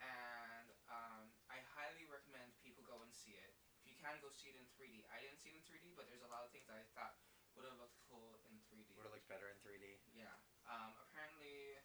and 0.00 0.72
um, 0.88 1.28
I 1.52 1.60
highly 1.76 2.08
recommend 2.08 2.56
people 2.64 2.80
go 2.88 3.04
and 3.04 3.12
see 3.12 3.36
it. 3.36 3.52
If 3.84 3.84
you 3.84 4.00
can, 4.00 4.16
go 4.24 4.32
see 4.32 4.48
it 4.48 4.56
in 4.56 4.64
3D. 4.80 5.04
I 5.12 5.20
didn't 5.20 5.36
see 5.36 5.52
it 5.52 5.60
in 5.60 5.64
3D, 5.68 5.92
but 5.92 6.08
there's 6.08 6.24
a 6.24 6.32
lot 6.32 6.40
of 6.40 6.56
things 6.56 6.72
I 6.72 6.80
thought 6.96 7.20
would 7.52 7.68
have 7.68 7.76
looked 7.76 8.00
cool 8.08 8.40
in 8.48 8.56
3D. 8.64 8.96
Would 8.96 9.04
have 9.04 9.12
looked 9.12 9.28
better 9.28 9.52
in 9.52 9.60
3D. 9.60 10.00
Yeah. 10.16 10.32
Um, 10.72 10.96
apparently, 11.04 11.84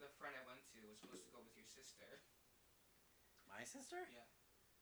the 0.00 0.08
friend 0.16 0.32
I 0.32 0.40
went 0.48 0.64
to 0.72 0.80
was 0.88 0.96
supposed 0.96 1.28
to 1.28 1.32
go 1.36 1.44
with 1.44 1.52
your 1.52 1.68
sister. 1.68 2.24
My 3.44 3.60
sister? 3.68 4.08
Yeah. 4.08 4.24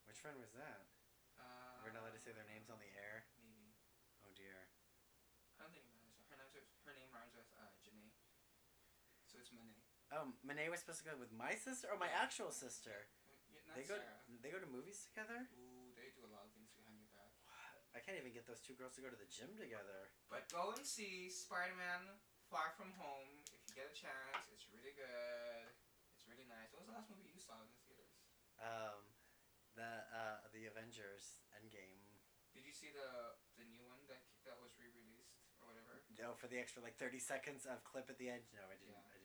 Which 0.07 0.23
friend 0.23 0.39
was 0.39 0.55
that? 0.55 0.87
Uh, 1.35 1.83
We're 1.83 1.91
not 1.91 2.07
allowed 2.07 2.15
to 2.15 2.23
say 2.23 2.31
their 2.31 2.47
names 2.47 2.71
on 2.71 2.79
the 2.79 2.91
air. 2.95 3.27
Maybe. 3.43 3.75
Oh 4.23 4.31
dear. 4.39 4.71
I 5.59 5.63
don't 5.63 5.71
think 5.71 5.83
it 5.83 5.91
matters. 5.91 6.15
Her, 6.27 6.35
name's, 6.35 6.51
her 6.83 6.93
name 6.95 7.07
rhymes 7.15 7.31
with 7.31 7.47
uh, 7.55 7.71
Janae. 7.79 8.11
It's 9.45 9.53
Monet. 9.53 9.77
Oh, 10.09 10.33
Monet 10.41 10.73
was 10.73 10.81
supposed 10.81 11.05
to 11.05 11.07
go 11.07 11.13
with 11.21 11.29
my 11.29 11.53
sister 11.53 11.85
or 11.85 12.01
my 12.01 12.09
actual 12.09 12.49
sister. 12.49 13.05
Yeah, 13.53 13.61
They 13.77 13.85
go. 13.85 13.93
Sarah. 14.01 14.25
They 14.41 14.49
go 14.49 14.57
to 14.57 14.65
movies 14.65 15.05
together. 15.05 15.45
Ooh, 15.53 15.93
they 15.93 16.09
do 16.17 16.25
a 16.25 16.31
lot 16.33 16.49
of 16.49 16.51
things 16.57 16.73
behind 16.73 16.97
your 16.97 17.13
back. 17.13 17.29
I 17.93 18.01
can't 18.01 18.17
even 18.17 18.33
get 18.33 18.49
those 18.49 18.57
two 18.57 18.73
girls 18.73 18.97
to 18.97 19.05
go 19.05 19.13
to 19.13 19.19
the 19.21 19.29
gym 19.29 19.53
together. 19.53 20.09
But 20.33 20.49
go 20.49 20.73
and 20.73 20.81
see 20.81 21.29
Spider-Man 21.29 22.17
Far 22.49 22.73
From 22.73 22.89
Home 22.97 23.45
if 23.53 23.61
you 23.69 23.77
get 23.77 23.85
a 23.85 23.93
chance. 23.93 24.49
It's 24.49 24.65
really 24.73 24.97
good. 24.97 25.69
It's 26.17 26.25
really 26.25 26.49
nice. 26.49 26.73
What 26.73 26.81
was 26.81 26.89
the 26.89 26.97
last 26.97 27.13
movie 27.13 27.29
you 27.29 27.37
saw 27.37 27.61
in 27.61 27.69
the 27.69 27.77
theaters? 27.85 28.17
Um, 28.57 29.05
the 29.77 30.09
uh 30.09 30.41
the 30.57 30.65
Avengers 30.73 31.45
Endgame. 31.53 32.01
Did 32.57 32.65
you 32.65 32.73
see 32.73 32.89
the 32.89 33.37
the 33.61 33.65
new 33.69 33.85
one 33.85 34.01
that 34.09 34.25
that 34.47 34.57
was 34.57 34.73
re-released 34.79 35.37
or 35.61 35.69
whatever? 35.69 36.01
No, 36.17 36.33
for 36.37 36.47
the 36.47 36.55
extra 36.61 36.81
like 36.85 36.95
thirty 37.01 37.19
seconds 37.19 37.65
of 37.67 37.83
clip 37.83 38.07
at 38.09 38.17
the 38.21 38.29
end. 38.29 38.45
No, 38.55 38.63
I 38.69 38.77
didn't. 38.79 38.95
Yeah. 38.95 39.11
I 39.11 39.17
didn't. 39.19 39.24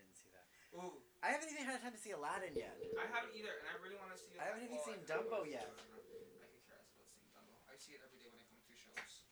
Ooh, 0.70 1.02
I 1.20 1.34
haven't 1.34 1.50
even 1.50 1.66
had 1.66 1.82
time 1.82 1.92
to 1.92 1.98
see 2.00 2.14
Aladdin 2.14 2.54
yet. 2.54 2.78
I 2.94 3.06
haven't 3.10 3.34
either, 3.34 3.50
and 3.50 3.66
I 3.66 3.74
really 3.82 3.98
want 3.98 4.14
to 4.14 4.18
see 4.18 4.32
it. 4.32 4.40
I 4.40 4.46
haven't 4.54 4.64
even 4.64 4.78
seen 4.86 5.02
I 5.02 5.08
Dumbo 5.10 5.42
yet. 5.42 5.66
I 5.66 6.46
could 6.46 6.62
care 6.64 6.78
less 6.78 6.94
about 6.94 7.10
seeing 7.10 7.26
Dumbo. 7.34 7.58
I 7.66 7.74
see 7.74 7.98
it 7.98 8.02
every 8.06 8.22
day 8.22 8.30
when 8.30 8.38
I 8.38 8.46
come 8.46 8.62
to 8.62 8.76
shows. 8.78 9.26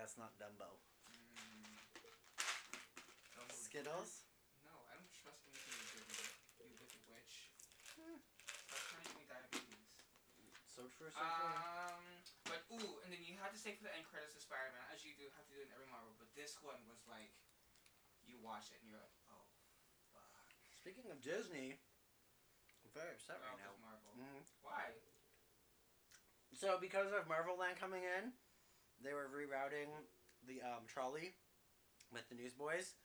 That's 0.00 0.16
not 0.16 0.32
Dumbo. 0.40 0.80
Mm. 1.04 1.76
Dumbo. 3.36 3.52
Skittles. 3.52 4.24
No, 4.64 4.72
I 4.88 4.96
don't 4.96 5.12
trust 5.12 5.44
anything 5.44 5.76
you 5.92 6.00
me. 6.08 6.16
You 6.64 6.72
wicked 6.80 7.04
witch. 7.12 7.52
Hmm. 8.00 8.16
Stop 8.72 8.80
trying 8.88 9.04
to 9.04 9.12
give 9.12 9.20
me 9.20 9.28
diabetes. 9.28 10.00
So 10.64 10.88
true. 10.96 11.12
So. 11.12 11.20
Um, 11.20 12.00
but 12.48 12.64
ooh, 12.72 13.04
and 13.04 13.12
then 13.12 13.20
you 13.20 13.36
had 13.36 13.52
to 13.52 13.60
stay 13.60 13.76
for 13.76 13.84
the 13.84 13.92
end 13.92 14.08
credits 14.08 14.32
of 14.32 14.40
Spider-Man, 14.40 14.88
as 14.88 15.04
you 15.04 15.12
do 15.20 15.28
have 15.36 15.44
to 15.44 15.52
do 15.52 15.60
in 15.60 15.68
every 15.76 15.86
Marvel. 15.92 16.16
But 16.16 16.32
this 16.32 16.56
one 16.64 16.80
was 16.88 17.04
like, 17.04 17.36
watch 18.50 18.74
it 18.74 18.82
and 18.82 18.90
you're 18.90 18.98
like, 18.98 19.14
oh, 19.30 19.46
fuck. 20.10 20.26
Speaking 20.74 21.06
of 21.14 21.22
Disney, 21.22 21.78
I'm 22.82 22.90
very 22.90 23.14
upset 23.14 23.38
right 23.46 23.54
now. 23.62 23.78
Marvel. 23.78 24.10
hmm 24.18 24.42
Why? 24.66 24.90
So 26.58 26.76
because 26.82 27.14
of 27.14 27.30
Marvel 27.30 27.54
Land 27.54 27.78
coming 27.78 28.02
in, 28.02 28.34
they 28.98 29.14
were 29.14 29.30
rerouting 29.30 29.88
the 30.44 30.60
um, 30.66 30.84
trolley 30.90 31.32
with 32.10 32.26
the 32.28 32.34
Newsboys, 32.36 32.98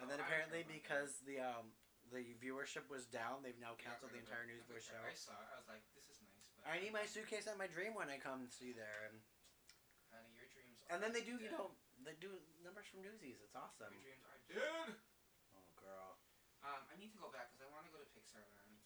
and 0.00 0.08
Oh, 0.08 0.10
then 0.10 0.18
apparently 0.24 0.64
remember 0.64 0.80
that. 0.80 0.88
because 0.88 1.12
the 1.28 1.38
um, 1.44 1.76
the 2.08 2.24
viewership 2.40 2.88
was 2.88 3.04
down, 3.06 3.42
they've 3.44 3.58
now 3.60 3.76
Yeah, 3.76 3.92
canceled 3.92 4.14
the 4.16 4.22
entire 4.22 4.46
Newsboys 4.48 4.86
show. 4.88 4.96
I 5.04 5.12
saw 5.12 5.36
it. 5.36 5.50
I 5.52 5.58
was 5.60 5.68
like, 5.68 5.84
this 5.92 6.08
is 6.08 6.18
nice. 6.24 6.46
But 6.56 6.72
I 6.72 6.80
need 6.80 6.94
my 6.96 7.04
suitcase 7.04 7.46
and 7.50 7.58
my 7.60 7.68
dream 7.68 7.92
when 7.98 8.08
I 8.08 8.16
come 8.16 8.48
see 8.48 8.72
there, 8.72 9.12
and 9.12 9.20
Honey, 10.10 10.32
your 10.34 10.48
dreams. 10.50 10.78
and 10.88 10.98
then 11.04 11.12
they 11.12 11.22
do 11.22 11.36
you 11.36 11.52
know 11.52 11.74
they 12.02 12.16
do 12.18 12.32
numbers 12.64 12.88
from 12.90 13.04
Newsies. 13.04 13.38
It's 13.44 13.54
awesome. 13.54 13.92
Your 13.92 14.02
dreams 14.02 14.24
are 14.24 14.35
dead. 14.48 14.96
Oh 15.52 15.66
girl. 15.76 16.16
Um, 16.62 16.84
I 16.88 16.94
need 16.94 17.10
to 17.12 17.16
go 17.16 17.28
back 17.28 17.48
because 17.48 17.60
I 17.60 17.66
want 17.66 17.84
to 17.84 17.90
go 17.90 17.98
to 17.98 18.06
Pixar 18.06 18.42
Land, 18.48 18.80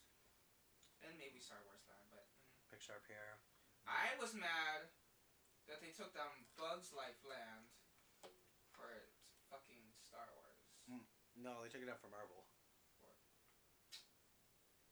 and 1.00 1.16
maybe 1.16 1.38
Star 1.38 1.62
Wars 1.62 1.82
Land. 1.86 2.08
But 2.10 2.26
mm. 2.28 2.66
Pixar 2.68 3.00
Pier. 3.02 3.38
I 3.86 4.12
was 4.14 4.32
mad 4.32 4.88
that 5.66 5.80
they 5.80 5.90
took 5.90 6.12
down 6.12 6.44
Bugs 6.56 6.92
Life 6.92 7.22
Land 7.22 7.68
for 8.72 9.08
fucking 9.48 9.94
Star 10.00 10.30
Wars. 10.32 10.58
Mm. 10.88 11.04
No, 11.34 11.62
they 11.62 11.68
took 11.68 11.80
it 11.82 11.88
out 11.88 11.98
for 12.00 12.08
Marvel. 12.08 12.44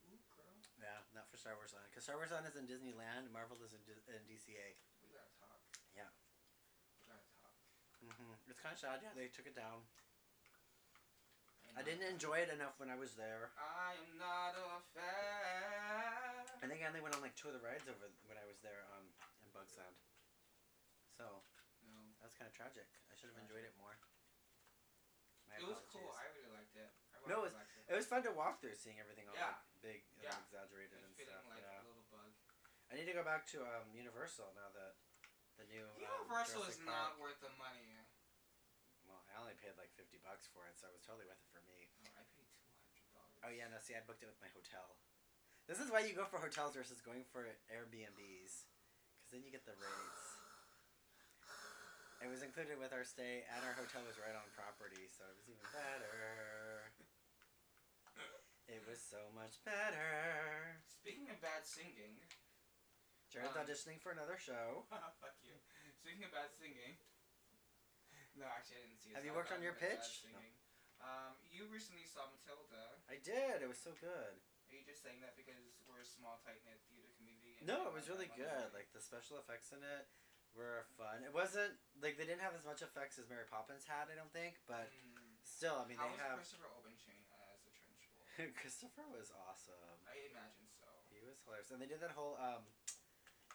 Ooh, 0.07 0.25
girl, 0.31 0.55
Yeah, 0.79 1.03
not 1.13 1.29
for 1.29 1.37
Star 1.37 1.55
Wars 1.57 1.73
Land. 1.73 1.87
Because 1.91 2.05
Star 2.05 2.17
Wars 2.17 2.31
Land 2.31 2.47
is 2.47 2.57
in 2.57 2.67
Disneyland, 2.67 3.31
Marvel 3.31 3.61
is 3.63 3.73
in, 3.73 3.83
D- 3.83 4.01
in 4.09 4.25
DCA. 4.25 4.77
we 5.03 5.11
gotta 5.11 5.31
talk. 5.39 5.61
Yeah. 5.95 6.09
We 6.99 7.05
gotta 7.05 7.27
talk. 7.43 7.53
hmm 8.01 8.35
It's 8.49 8.59
kind 8.61 8.73
of 8.73 8.79
sad. 8.79 9.01
Yeah, 9.03 9.13
they 9.15 9.29
took 9.29 9.47
it 9.47 9.55
down. 9.55 9.83
I 11.79 11.87
didn't 11.87 12.11
enjoy 12.11 12.43
it 12.43 12.51
enough 12.51 12.75
when 12.83 12.91
I 12.91 12.99
was 12.99 13.15
there. 13.15 13.55
I 13.55 13.95
am 14.03 14.19
not 14.19 14.59
a 14.59 14.83
fan. 14.99 16.43
I 16.59 16.67
think 16.67 16.83
I 16.83 16.91
only 16.91 16.99
went 16.99 17.15
on 17.15 17.23
like 17.23 17.39
two 17.39 17.47
of 17.47 17.55
the 17.55 17.63
rides 17.63 17.87
over 17.87 18.11
when 18.27 18.35
I 18.35 18.43
was 18.51 18.59
there 18.67 18.83
um, 18.99 19.07
in 19.47 19.49
Bugs 19.55 19.79
Land. 19.79 19.95
So 21.15 21.39
No. 21.87 22.03
that 22.19 22.27
was 22.27 22.35
kind 22.35 22.51
of 22.51 22.55
tragic. 22.59 22.91
I 23.07 23.15
should 23.15 23.31
have 23.31 23.39
enjoyed 23.39 23.63
it 23.63 23.75
more. 23.79 23.95
My 25.47 25.55
It 25.63 25.71
was 25.71 25.79
cool. 25.87 26.11
I 26.19 26.27
really 26.35 26.51
liked 26.51 26.75
it. 26.75 26.91
I 27.15 27.23
No, 27.31 27.47
really 27.47 27.55
liked 27.55 27.71
it. 27.79 27.87
It 27.87 27.95
was 27.95 28.11
fun 28.11 28.27
to 28.27 28.35
walk 28.35 28.59
through, 28.59 28.75
seeing 28.75 28.99
everything 28.99 29.31
all 29.31 29.39
Yeah. 29.39 29.55
like, 29.55 29.79
big 29.79 30.01
and 30.19 30.27
Yeah. 30.27 30.35
exaggerated 30.51 30.99
And 30.99 31.15
stuff. 31.15 31.47
like 31.47 31.63
yeah. 31.63 31.79
a 31.79 31.87
little 31.87 32.05
bug. 32.11 32.35
I 32.91 32.99
need 32.99 33.07
to 33.07 33.15
go 33.15 33.23
back 33.23 33.47
to 33.55 33.63
um, 33.63 33.87
Universal 33.95 34.51
now 34.59 34.75
that 34.75 34.99
the 35.63 35.67
new 35.71 35.87
um, 35.87 35.95
Universal 36.03 36.67
is 36.67 36.75
Jurassic 36.83 36.91
not 36.91 37.15
Park- 37.15 37.23
worth 37.23 37.39
the 37.39 37.55
money. 37.55 38.03
Well, 39.09 39.25
I 39.33 39.41
only 39.41 39.57
paid 39.57 39.73
like 39.81 39.89
fifty 39.97 40.21
bucks 40.21 40.45
for 40.53 40.69
it, 40.69 40.77
so 40.77 40.85
it 40.85 40.93
was 40.93 41.01
totally 41.01 41.25
worth 41.25 41.41
it 41.41 41.49
for 41.49 41.65
me. 41.65 41.89
Oh, 42.05 42.13
I 42.21 42.25
paid 42.29 42.45
two 42.61 42.69
hundred 42.69 43.09
dollars. 43.17 43.28
Oh 43.47 43.53
yeah, 43.55 43.71
no, 43.71 43.79
see, 43.79 43.95
I 43.95 44.03
booked 44.03 44.23
it 44.27 44.31
with 44.31 44.41
my 44.43 44.51
hotel. 44.51 44.99
This 45.71 45.79
is 45.79 45.93
why 45.93 46.03
you 46.03 46.17
go 46.17 46.25
for 46.27 46.41
hotels 46.41 46.75
versus 46.75 46.99
going 47.05 47.23
for 47.29 47.45
Airbnbs, 47.69 48.53
because 48.65 49.31
then 49.31 49.45
you 49.45 49.53
get 49.53 49.69
the 49.69 49.77
rates. 49.77 50.25
It 52.19 52.27
was 52.27 52.43
included 52.43 52.83
with 52.83 52.91
our 52.91 53.07
stay, 53.07 53.47
and 53.47 53.61
our 53.63 53.77
hotel 53.79 54.03
was 54.03 54.19
right 54.19 54.35
on 54.35 54.49
property, 54.59 55.07
so 55.07 55.23
it 55.29 55.37
was 55.39 55.47
even 55.47 55.63
better. 55.71 56.91
It 58.67 58.83
was 58.91 58.99
so 58.99 59.23
much 59.39 59.63
better. 59.63 60.83
Speaking 60.91 61.31
of 61.31 61.39
bad 61.39 61.63
singing, 61.63 62.19
Jared's 63.31 63.55
Um, 63.55 63.63
auditioning 63.65 64.03
for 64.03 64.11
another 64.11 64.35
show. 64.37 64.83
fuck 65.23 65.39
you. 65.47 65.55
Speaking 66.03 66.27
of 66.27 66.33
bad 66.35 66.51
singing, 66.59 66.99
no, 68.35 68.47
actually, 68.51 68.83
I 68.83 68.87
didn't 68.89 69.01
see. 69.01 69.13
Have 69.15 69.25
you 69.25 69.35
worked 69.35 69.53
on 69.55 69.63
your 69.63 69.79
pitch? 69.79 70.27
No. 70.33 70.43
Um, 71.03 71.35
you 71.49 71.67
recently 71.71 72.05
saw 72.07 72.27
Matilda. 72.29 72.99
I 73.07 73.19
did. 73.23 73.63
It 73.63 73.69
was 73.71 73.79
so 73.79 73.95
good. 74.03 74.35
Are 74.69 74.75
you 74.75 74.85
just 74.85 75.01
saying 75.01 75.23
that 75.25 75.33
because 75.39 75.57
we're 75.89 76.03
a 76.03 76.07
small, 76.09 76.37
tight 76.45 76.61
knit 76.67 76.83
theater 76.91 77.09
community? 77.17 77.57
No, 77.65 77.89
it 77.89 77.95
was 77.97 78.11
really 78.11 78.29
good. 78.37 78.69
Like 78.77 78.93
the 78.93 79.01
special 79.01 79.41
effects 79.41 79.73
in 79.73 79.81
it 79.81 80.05
were 80.53 80.85
fun. 81.01 81.25
It 81.25 81.33
wasn't 81.33 81.79
like 82.03 82.21
they 82.21 82.27
didn't 82.29 82.45
have 82.45 82.53
as 82.53 82.67
much 82.69 82.85
effects 82.85 83.17
as 83.17 83.31
Mary 83.31 83.47
Poppins 83.49 83.87
had. 83.89 84.11
I 84.13 84.17
don't 84.19 84.33
think, 84.35 84.61
but 84.69 84.91
Mm. 84.93 85.39
still, 85.47 85.81
I 85.81 85.87
mean, 85.89 85.97
How 85.97 86.11
they 86.11 86.19
was 86.19 86.21
have. 86.21 86.37
Christopher 86.37 86.69
Obenchain 86.77 87.23
as 87.33 87.63
the 87.65 87.73
Trunchbull? 87.73 88.53
Christopher 88.61 89.07
was 89.09 89.33
awesome. 89.49 89.97
I 90.11 90.29
imagine 90.29 90.69
so. 90.69 90.89
He 91.09 91.23
was 91.25 91.41
hilarious, 91.47 91.71
and 91.73 91.81
they 91.81 91.89
did 91.89 92.01
that 92.05 92.13
whole 92.13 92.37
um, 92.37 92.67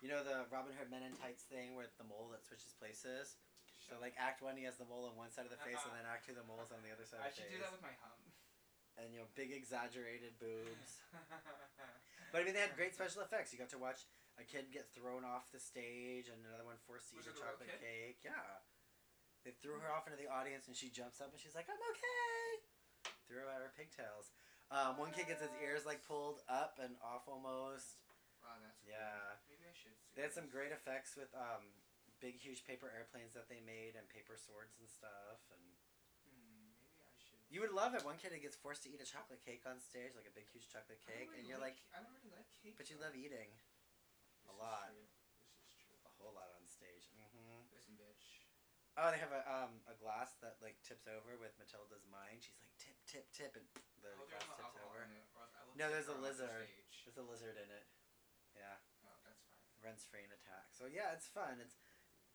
you 0.02 0.10
know, 0.10 0.20
the 0.26 0.44
Robin 0.52 0.74
Hood 0.76 0.90
Men 0.92 1.04
in 1.06 1.14
Tights 1.16 1.44
thing 1.48 1.76
with 1.80 1.94
the 2.02 2.04
mole 2.04 2.28
that 2.34 2.44
switches 2.44 2.74
places. 2.76 3.38
So 3.88 4.00
like 4.00 4.16
Act 4.16 4.40
One, 4.40 4.56
he 4.56 4.64
has 4.64 4.80
the 4.80 4.88
mole 4.88 5.06
on 5.08 5.16
one 5.20 5.32
side 5.32 5.44
of 5.44 5.54
the 5.54 5.60
face, 5.60 5.80
and 5.84 5.94
then 5.96 6.08
Act 6.08 6.24
Two, 6.28 6.36
the 6.36 6.48
mole's 6.48 6.72
on 6.72 6.80
the 6.84 6.92
other 6.92 7.04
side 7.04 7.20
I 7.20 7.30
of 7.30 7.36
the 7.36 7.44
face. 7.44 7.52
I 7.52 7.52
should 7.52 7.52
face. 7.52 7.60
do 7.60 7.64
that 7.68 7.72
with 7.76 7.84
my 7.84 7.96
hum. 8.00 8.20
and 9.00 9.08
you 9.12 9.20
know, 9.20 9.30
big 9.36 9.52
exaggerated 9.52 10.40
boobs. 10.40 11.04
But 12.34 12.42
I 12.42 12.50
mean, 12.50 12.58
they 12.58 12.66
had 12.66 12.74
great 12.74 12.98
special 12.98 13.22
effects. 13.22 13.54
You 13.54 13.62
got 13.62 13.70
to 13.78 13.78
watch 13.78 14.10
a 14.42 14.44
kid 14.44 14.74
get 14.74 14.90
thrown 14.98 15.22
off 15.22 15.54
the 15.54 15.62
stage, 15.62 16.34
and 16.34 16.42
another 16.42 16.66
one 16.66 16.82
eat 16.82 17.30
a 17.30 17.34
chocolate 17.38 17.70
cake. 17.78 18.26
Yeah. 18.26 18.66
They 19.46 19.54
threw 19.62 19.78
her 19.78 19.94
off 19.94 20.10
into 20.10 20.18
the 20.18 20.26
audience, 20.26 20.66
and 20.66 20.74
she 20.74 20.90
jumps 20.90 21.22
up, 21.22 21.30
and 21.30 21.38
she's 21.38 21.54
like, 21.54 21.70
"I'm 21.70 21.78
okay." 21.94 22.66
Threw 23.30 23.46
her 23.46 23.50
out 23.54 23.62
her 23.62 23.70
pigtails. 23.78 24.34
Um, 24.74 24.98
one 24.98 25.14
kid 25.14 25.30
gets 25.30 25.46
his 25.46 25.54
ears 25.62 25.86
like 25.86 26.02
pulled 26.02 26.42
up 26.50 26.82
and 26.82 26.98
off 27.06 27.30
almost. 27.30 28.02
Wow, 28.42 28.58
that's 28.66 28.82
cool. 28.82 28.98
Yeah. 28.98 29.38
Maybe 29.46 29.70
I 29.70 29.76
should. 29.78 29.94
See 29.94 30.18
They 30.18 30.26
had 30.26 30.34
some 30.34 30.50
great 30.50 30.74
effects 30.74 31.14
with 31.14 31.30
um, 31.38 31.62
big, 32.24 32.40
huge 32.40 32.64
paper 32.64 32.88
airplanes 32.88 33.36
that 33.36 33.52
they 33.52 33.60
made 33.60 34.00
and 34.00 34.08
paper 34.08 34.40
swords 34.40 34.80
and 34.80 34.88
stuff. 34.88 35.44
And 35.52 35.60
maybe 36.80 37.04
I 37.04 37.12
should. 37.20 37.44
you 37.52 37.60
would 37.60 37.76
love 37.76 37.92
it. 38.00 38.08
One 38.08 38.16
kid 38.16 38.32
gets 38.40 38.56
forced 38.56 38.88
to 38.88 38.90
eat 38.90 39.04
a 39.04 39.08
chocolate 39.08 39.44
cake 39.44 39.68
on 39.68 39.84
stage, 39.84 40.16
like 40.16 40.24
a 40.30 40.32
big, 40.32 40.48
huge 40.48 40.72
chocolate 40.72 41.04
cake, 41.04 41.28
really 41.28 41.44
and 41.44 41.52
you're 41.52 41.60
like, 41.60 41.76
I 41.92 42.00
don't 42.00 42.16
really 42.16 42.32
like 42.32 42.48
cake. 42.64 42.80
but 42.80 42.88
you 42.88 42.96
love 42.96 43.12
eating 43.12 43.52
This 44.40 44.48
a 44.48 44.56
is 44.56 44.64
lot. 44.64 44.88
True. 44.96 45.04
This 45.04 45.68
is 45.68 45.76
true. 45.84 46.00
a 46.08 46.12
whole 46.16 46.32
lot 46.32 46.48
on 46.56 46.64
stage. 46.72 47.12
hmm 47.12 47.60
Listen, 47.76 48.00
bitch. 48.00 48.48
Oh, 48.96 49.10
they 49.10 49.18
have 49.20 49.34
a 49.34 49.42
um 49.50 49.82
a 49.90 49.98
glass 49.98 50.38
that 50.46 50.62
like 50.64 50.78
tips 50.86 51.10
over 51.10 51.36
with 51.42 51.52
Matilda's 51.60 52.06
mind. 52.08 52.40
She's 52.46 52.56
like 52.62 52.72
tip, 52.80 52.96
tip, 53.10 53.26
tip, 53.36 53.52
and 53.60 53.66
the 54.00 54.14
there's 54.16 54.22
glass 54.32 54.48
tips 54.56 54.78
over. 54.86 55.02
it, 55.04 55.28
or 55.36 55.44
else 55.44 55.52
I 55.58 55.66
will 55.68 55.74
No, 55.76 55.90
there's 55.92 56.08
a 56.08 56.16
lizard. 56.22 56.70
There's 57.04 57.18
a 57.20 57.26
lizard 57.26 57.58
in 57.60 57.68
it. 57.74 57.86
Yeah, 58.54 58.78
Oh, 59.02 59.18
that's 59.26 59.42
fine. 59.50 59.66
runs 59.82 60.06
free 60.06 60.22
and 60.22 60.30
attack. 60.38 60.70
So 60.78 60.86
yeah, 60.86 61.10
it's 61.18 61.26
fun. 61.26 61.58
It's 61.58 61.74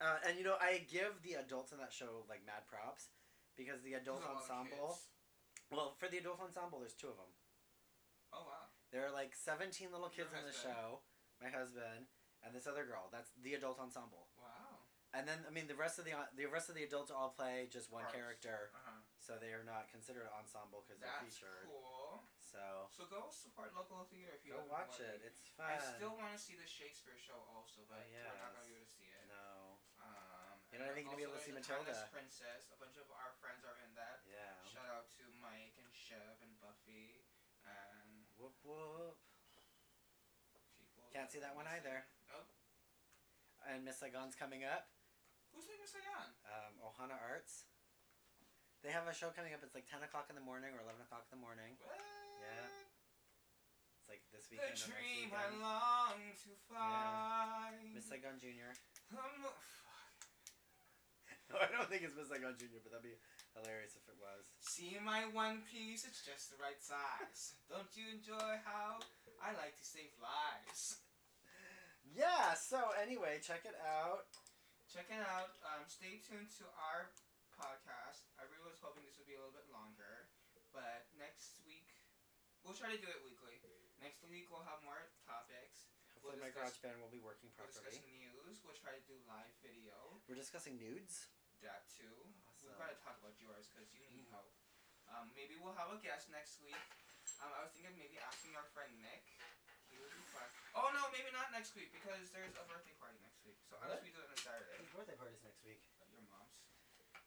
uh, 0.01 0.19
and 0.27 0.39
you 0.39 0.45
know 0.45 0.57
I 0.61 0.85
give 0.87 1.19
the 1.23 1.39
adults 1.43 1.73
in 1.73 1.79
that 1.79 1.93
show 1.93 2.25
like 2.29 2.47
mad 2.47 2.67
props 2.71 3.11
because 3.57 3.83
the 3.83 3.95
adult 3.99 4.23
There's 4.23 4.31
a 4.31 4.39
lot 4.39 4.45
of 4.45 4.51
ensemble. 4.71 4.99
Well, 5.69 5.93
for 6.01 6.09
the 6.09 6.19
adult 6.23 6.41
ensemble, 6.41 6.81
there's 6.81 6.97
two 6.97 7.11
of 7.13 7.19
them. 7.21 7.33
Oh 8.33 8.45
wow. 8.47 8.71
There 8.93 9.05
are 9.05 9.13
like 9.13 9.37
17 9.37 9.89
little 9.93 10.09
Your 10.15 10.25
kids 10.25 10.33
in 10.33 10.45
the 10.47 10.55
show. 10.55 11.05
My 11.43 11.49
husband 11.53 12.09
and 12.47 12.55
this 12.55 12.67
other 12.71 12.87
girl. 12.87 13.11
That's 13.13 13.31
the 13.43 13.55
adult 13.59 13.77
ensemble. 13.83 14.31
Wow. 14.41 14.81
And 15.17 15.25
then 15.25 15.41
I 15.49 15.51
mean 15.53 15.65
the 15.69 15.77
rest 15.79 15.97
of 15.99 16.05
the 16.05 16.13
the 16.37 16.45
rest 16.49 16.69
of 16.69 16.77
the 16.77 16.85
adults 16.85 17.09
all 17.13 17.33
play 17.33 17.67
just 17.73 17.89
one 17.89 18.05
Parts. 18.05 18.17
character, 18.17 18.59
Uh 18.77 18.85
huh. 18.93 19.01
so 19.21 19.31
they 19.41 19.57
are 19.57 19.65
not 19.65 19.89
considered 19.89 20.29
ensemble 20.37 20.85
because 20.85 21.01
they're 21.01 21.09
That's 21.09 21.41
featured. 21.41 21.65
cool. 21.69 22.21
So 22.39 22.61
So 22.93 23.09
go 23.09 23.29
support 23.33 23.73
local 23.77 24.05
theater 24.13 24.37
if 24.37 24.45
you 24.45 24.53
go 24.57 24.65
watch 24.69 25.01
it. 25.01 25.21
It's 25.25 25.49
fun. 25.57 25.69
I 25.73 25.81
still 25.81 26.13
want 26.17 26.33
to 26.37 26.41
see 26.41 26.57
the 26.61 26.69
Shakespeare 26.69 27.17
show 27.17 27.41
also, 27.57 27.85
but 27.89 28.05
Oh, 28.05 28.09
we're 28.09 28.37
not 28.41 28.53
gonna 28.57 28.65
yes. 28.65 28.69
be 28.69 28.77
able 28.77 28.85
to 28.89 28.93
see 29.01 29.09
it. 29.09 29.25
no. 29.33 29.48
You're 30.79 30.87
not 30.87 30.95
even 30.95 31.11
gonna 31.11 31.19
be 31.19 31.27
able 31.27 31.35
to 31.35 31.43
see 31.43 31.51
the 31.51 31.59
Matilda. 31.59 32.07
Princess. 32.15 32.71
A 32.71 32.79
bunch 32.79 32.95
of 33.03 33.11
our 33.11 33.35
friends 33.43 33.67
are 33.67 33.75
in 33.83 33.91
that. 33.99 34.23
Yeah. 34.31 34.55
Shout 34.63 34.87
out 34.95 35.11
to 35.19 35.27
Mike 35.43 35.75
and 35.75 35.91
Chev 35.91 36.39
and 36.39 36.55
Buffy 36.63 37.27
and 37.67 38.23
Whoop 38.39 38.55
whoop. 38.63 39.19
people. 40.79 41.03
Can't 41.11 41.27
see 41.35 41.43
that 41.43 41.59
one 41.59 41.67
either. 41.67 42.07
Nope. 42.31 42.47
And 43.67 43.83
Miss 43.83 43.99
Saigon's 43.99 44.39
coming 44.39 44.63
up. 44.63 44.87
Who's 45.51 45.67
Miss 45.83 45.91
Saigon? 45.91 46.31
Um, 46.47 46.79
Ohana 46.79 47.19
Arts. 47.19 47.67
They 48.87 48.95
have 48.95 49.11
a 49.11 49.15
show 49.19 49.35
coming 49.35 49.51
up. 49.51 49.67
It's 49.67 49.75
like 49.75 49.91
10 49.91 50.07
o'clock 50.07 50.31
in 50.31 50.39
the 50.39 50.47
morning 50.47 50.71
or 50.79 50.87
11 50.87 51.03
o'clock 51.03 51.27
in 51.27 51.35
the 51.35 51.43
morning. 51.43 51.75
What? 51.83 51.99
Yeah. 51.99 52.63
It's 53.99 54.07
like 54.07 54.23
this 54.31 54.47
The 54.47 54.63
weekend 54.63 54.79
or 54.79 54.79
next 54.79 54.87
dream 54.87 55.27
I 55.35 55.51
weekend. 55.51 55.59
long 55.59 56.19
to 56.47 56.51
fly. 56.71 57.75
Miss 57.91 58.07
Saigon 58.07 58.39
Jr. 58.39 58.71
Um, 59.19 59.43
fuck. 59.43 59.59
No, 61.49 61.57
I 61.65 61.69
don't 61.73 61.89
think 61.89 62.05
it's 62.05 62.13
Miss 62.17 62.29
Saigon 62.29 62.55
Jr., 62.61 62.81
but 62.85 62.93
that'd 62.93 63.05
be 63.09 63.17
hilarious 63.57 63.97
if 63.97 64.05
it 64.09 64.19
was. 64.21 64.49
See 64.61 64.97
my 65.01 65.25
one 65.33 65.65
piece, 65.65 66.05
it's 66.05 66.21
just 66.21 66.53
the 66.53 66.61
right 66.61 66.79
size. 66.81 67.57
Don't 67.73 67.89
you 67.97 68.09
enjoy 68.13 68.61
how 68.69 69.01
I 69.41 69.57
like 69.57 69.77
to 69.81 69.87
save 69.87 70.13
lives? 70.21 71.01
Yeah, 72.09 72.57
so 72.57 72.93
anyway, 72.97 73.41
check 73.45 73.65
it 73.69 73.77
out. 73.85 74.29
Check 74.89 75.13
it 75.13 75.21
out. 75.21 75.53
Um, 75.65 75.85
stay 75.89 76.21
tuned 76.25 76.49
to 76.61 76.65
our 76.81 77.13
podcast. 77.53 78.25
I 78.41 78.49
really 78.49 78.73
was 78.73 78.81
hoping 78.81 79.05
this 79.05 79.21
would 79.21 79.29
be 79.29 79.37
a 79.37 79.41
little 79.43 79.53
bit 79.57 79.69
longer, 79.69 80.29
but 80.73 81.05
next 81.21 81.61
week 81.69 81.93
we'll 82.65 82.77
try 82.77 82.89
to 82.93 83.01
do 83.01 83.09
it 83.09 83.21
weekly. 83.21 83.61
Next 84.01 84.25
week 84.33 84.49
we'll 84.49 84.65
have 84.65 84.81
more 84.87 85.13
topics. 85.29 85.93
Hopefully, 86.17 86.41
We'll 86.41 86.49
my 86.49 86.53
GarageBand 86.57 86.97
will 86.99 87.13
be 87.13 87.21
working 87.23 87.53
We'll 87.61 87.69
discuss 87.69 88.01
properly. 88.01 88.17
news. 88.25 88.57
We'll 88.65 88.79
try 88.81 88.97
to 88.97 89.05
do 89.05 89.15
live 89.29 89.53
video. 89.61 89.95
We're 90.27 90.41
discussing 90.41 90.81
nudes 90.81 91.29
that 91.63 91.89
too. 91.91 92.13
Awesome. 92.47 92.71
We've 92.71 92.79
got 92.79 92.93
to 92.95 93.01
talk 93.03 93.17
about 93.19 93.35
yours 93.43 93.71
because 93.71 93.91
you 93.95 94.03
need 94.11 94.27
help. 94.31 94.51
Um, 95.09 95.33
maybe 95.33 95.57
we'll 95.59 95.77
have 95.79 95.91
a 95.91 95.99
guest 96.05 96.29
next 96.29 96.61
week. 96.61 96.77
Um, 97.41 97.51
I 97.55 97.65
was 97.65 97.73
thinking 97.73 97.95
maybe 97.97 98.21
asking 98.21 98.53
our 98.59 98.67
friend 98.77 98.93
Nick. 99.01 99.25
He 99.89 99.97
would 99.97 100.13
be 100.13 100.25
fun. 100.37 100.45
Oh 100.77 100.93
no, 100.93 101.09
maybe 101.09 101.33
not 101.33 101.49
next 101.49 101.73
week 101.73 101.89
because 101.97 102.29
there's 102.29 102.53
a 102.61 102.65
birthday 102.69 102.93
party 103.01 103.17
next 103.25 103.41
week. 103.41 103.57
So 103.65 103.81
I'll 103.81 103.89
just 103.89 104.05
it 104.05 104.21
on 104.21 104.37
Saturday. 104.37 104.85
Birthday 104.93 105.17
party 105.17 105.33
is 105.33 105.41
next 105.41 105.65
week? 105.65 105.81
Your 106.13 106.21
mom's. 106.29 106.61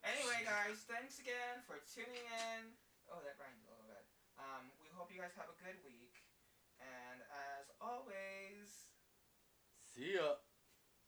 Anyway, 0.05 0.45
guys, 0.45 0.85
thanks 0.85 1.17
again 1.17 1.61
for 1.65 1.81
tuning 1.89 2.25
in. 2.25 2.73
Oh, 3.09 3.21
that 3.25 3.37
rhymed 3.41 3.61
a 3.65 3.69
little 3.69 3.85
bit. 3.89 4.05
Um, 4.37 4.69
we 4.81 4.89
hope 4.93 5.09
you 5.09 5.17
guys 5.17 5.33
have 5.37 5.49
a 5.49 5.57
good 5.57 5.77
week. 5.85 6.21
And 6.81 7.21
as 7.29 7.69
always, 7.81 8.93
see 9.85 10.17
ya. 10.17 10.41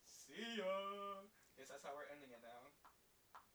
See 0.06 0.62
ya. 0.62 1.26
Yes, 1.58 1.70
that's 1.70 1.86
how 1.86 1.94
we're 1.94 2.10
ending 2.14 2.30
it. 2.30 2.42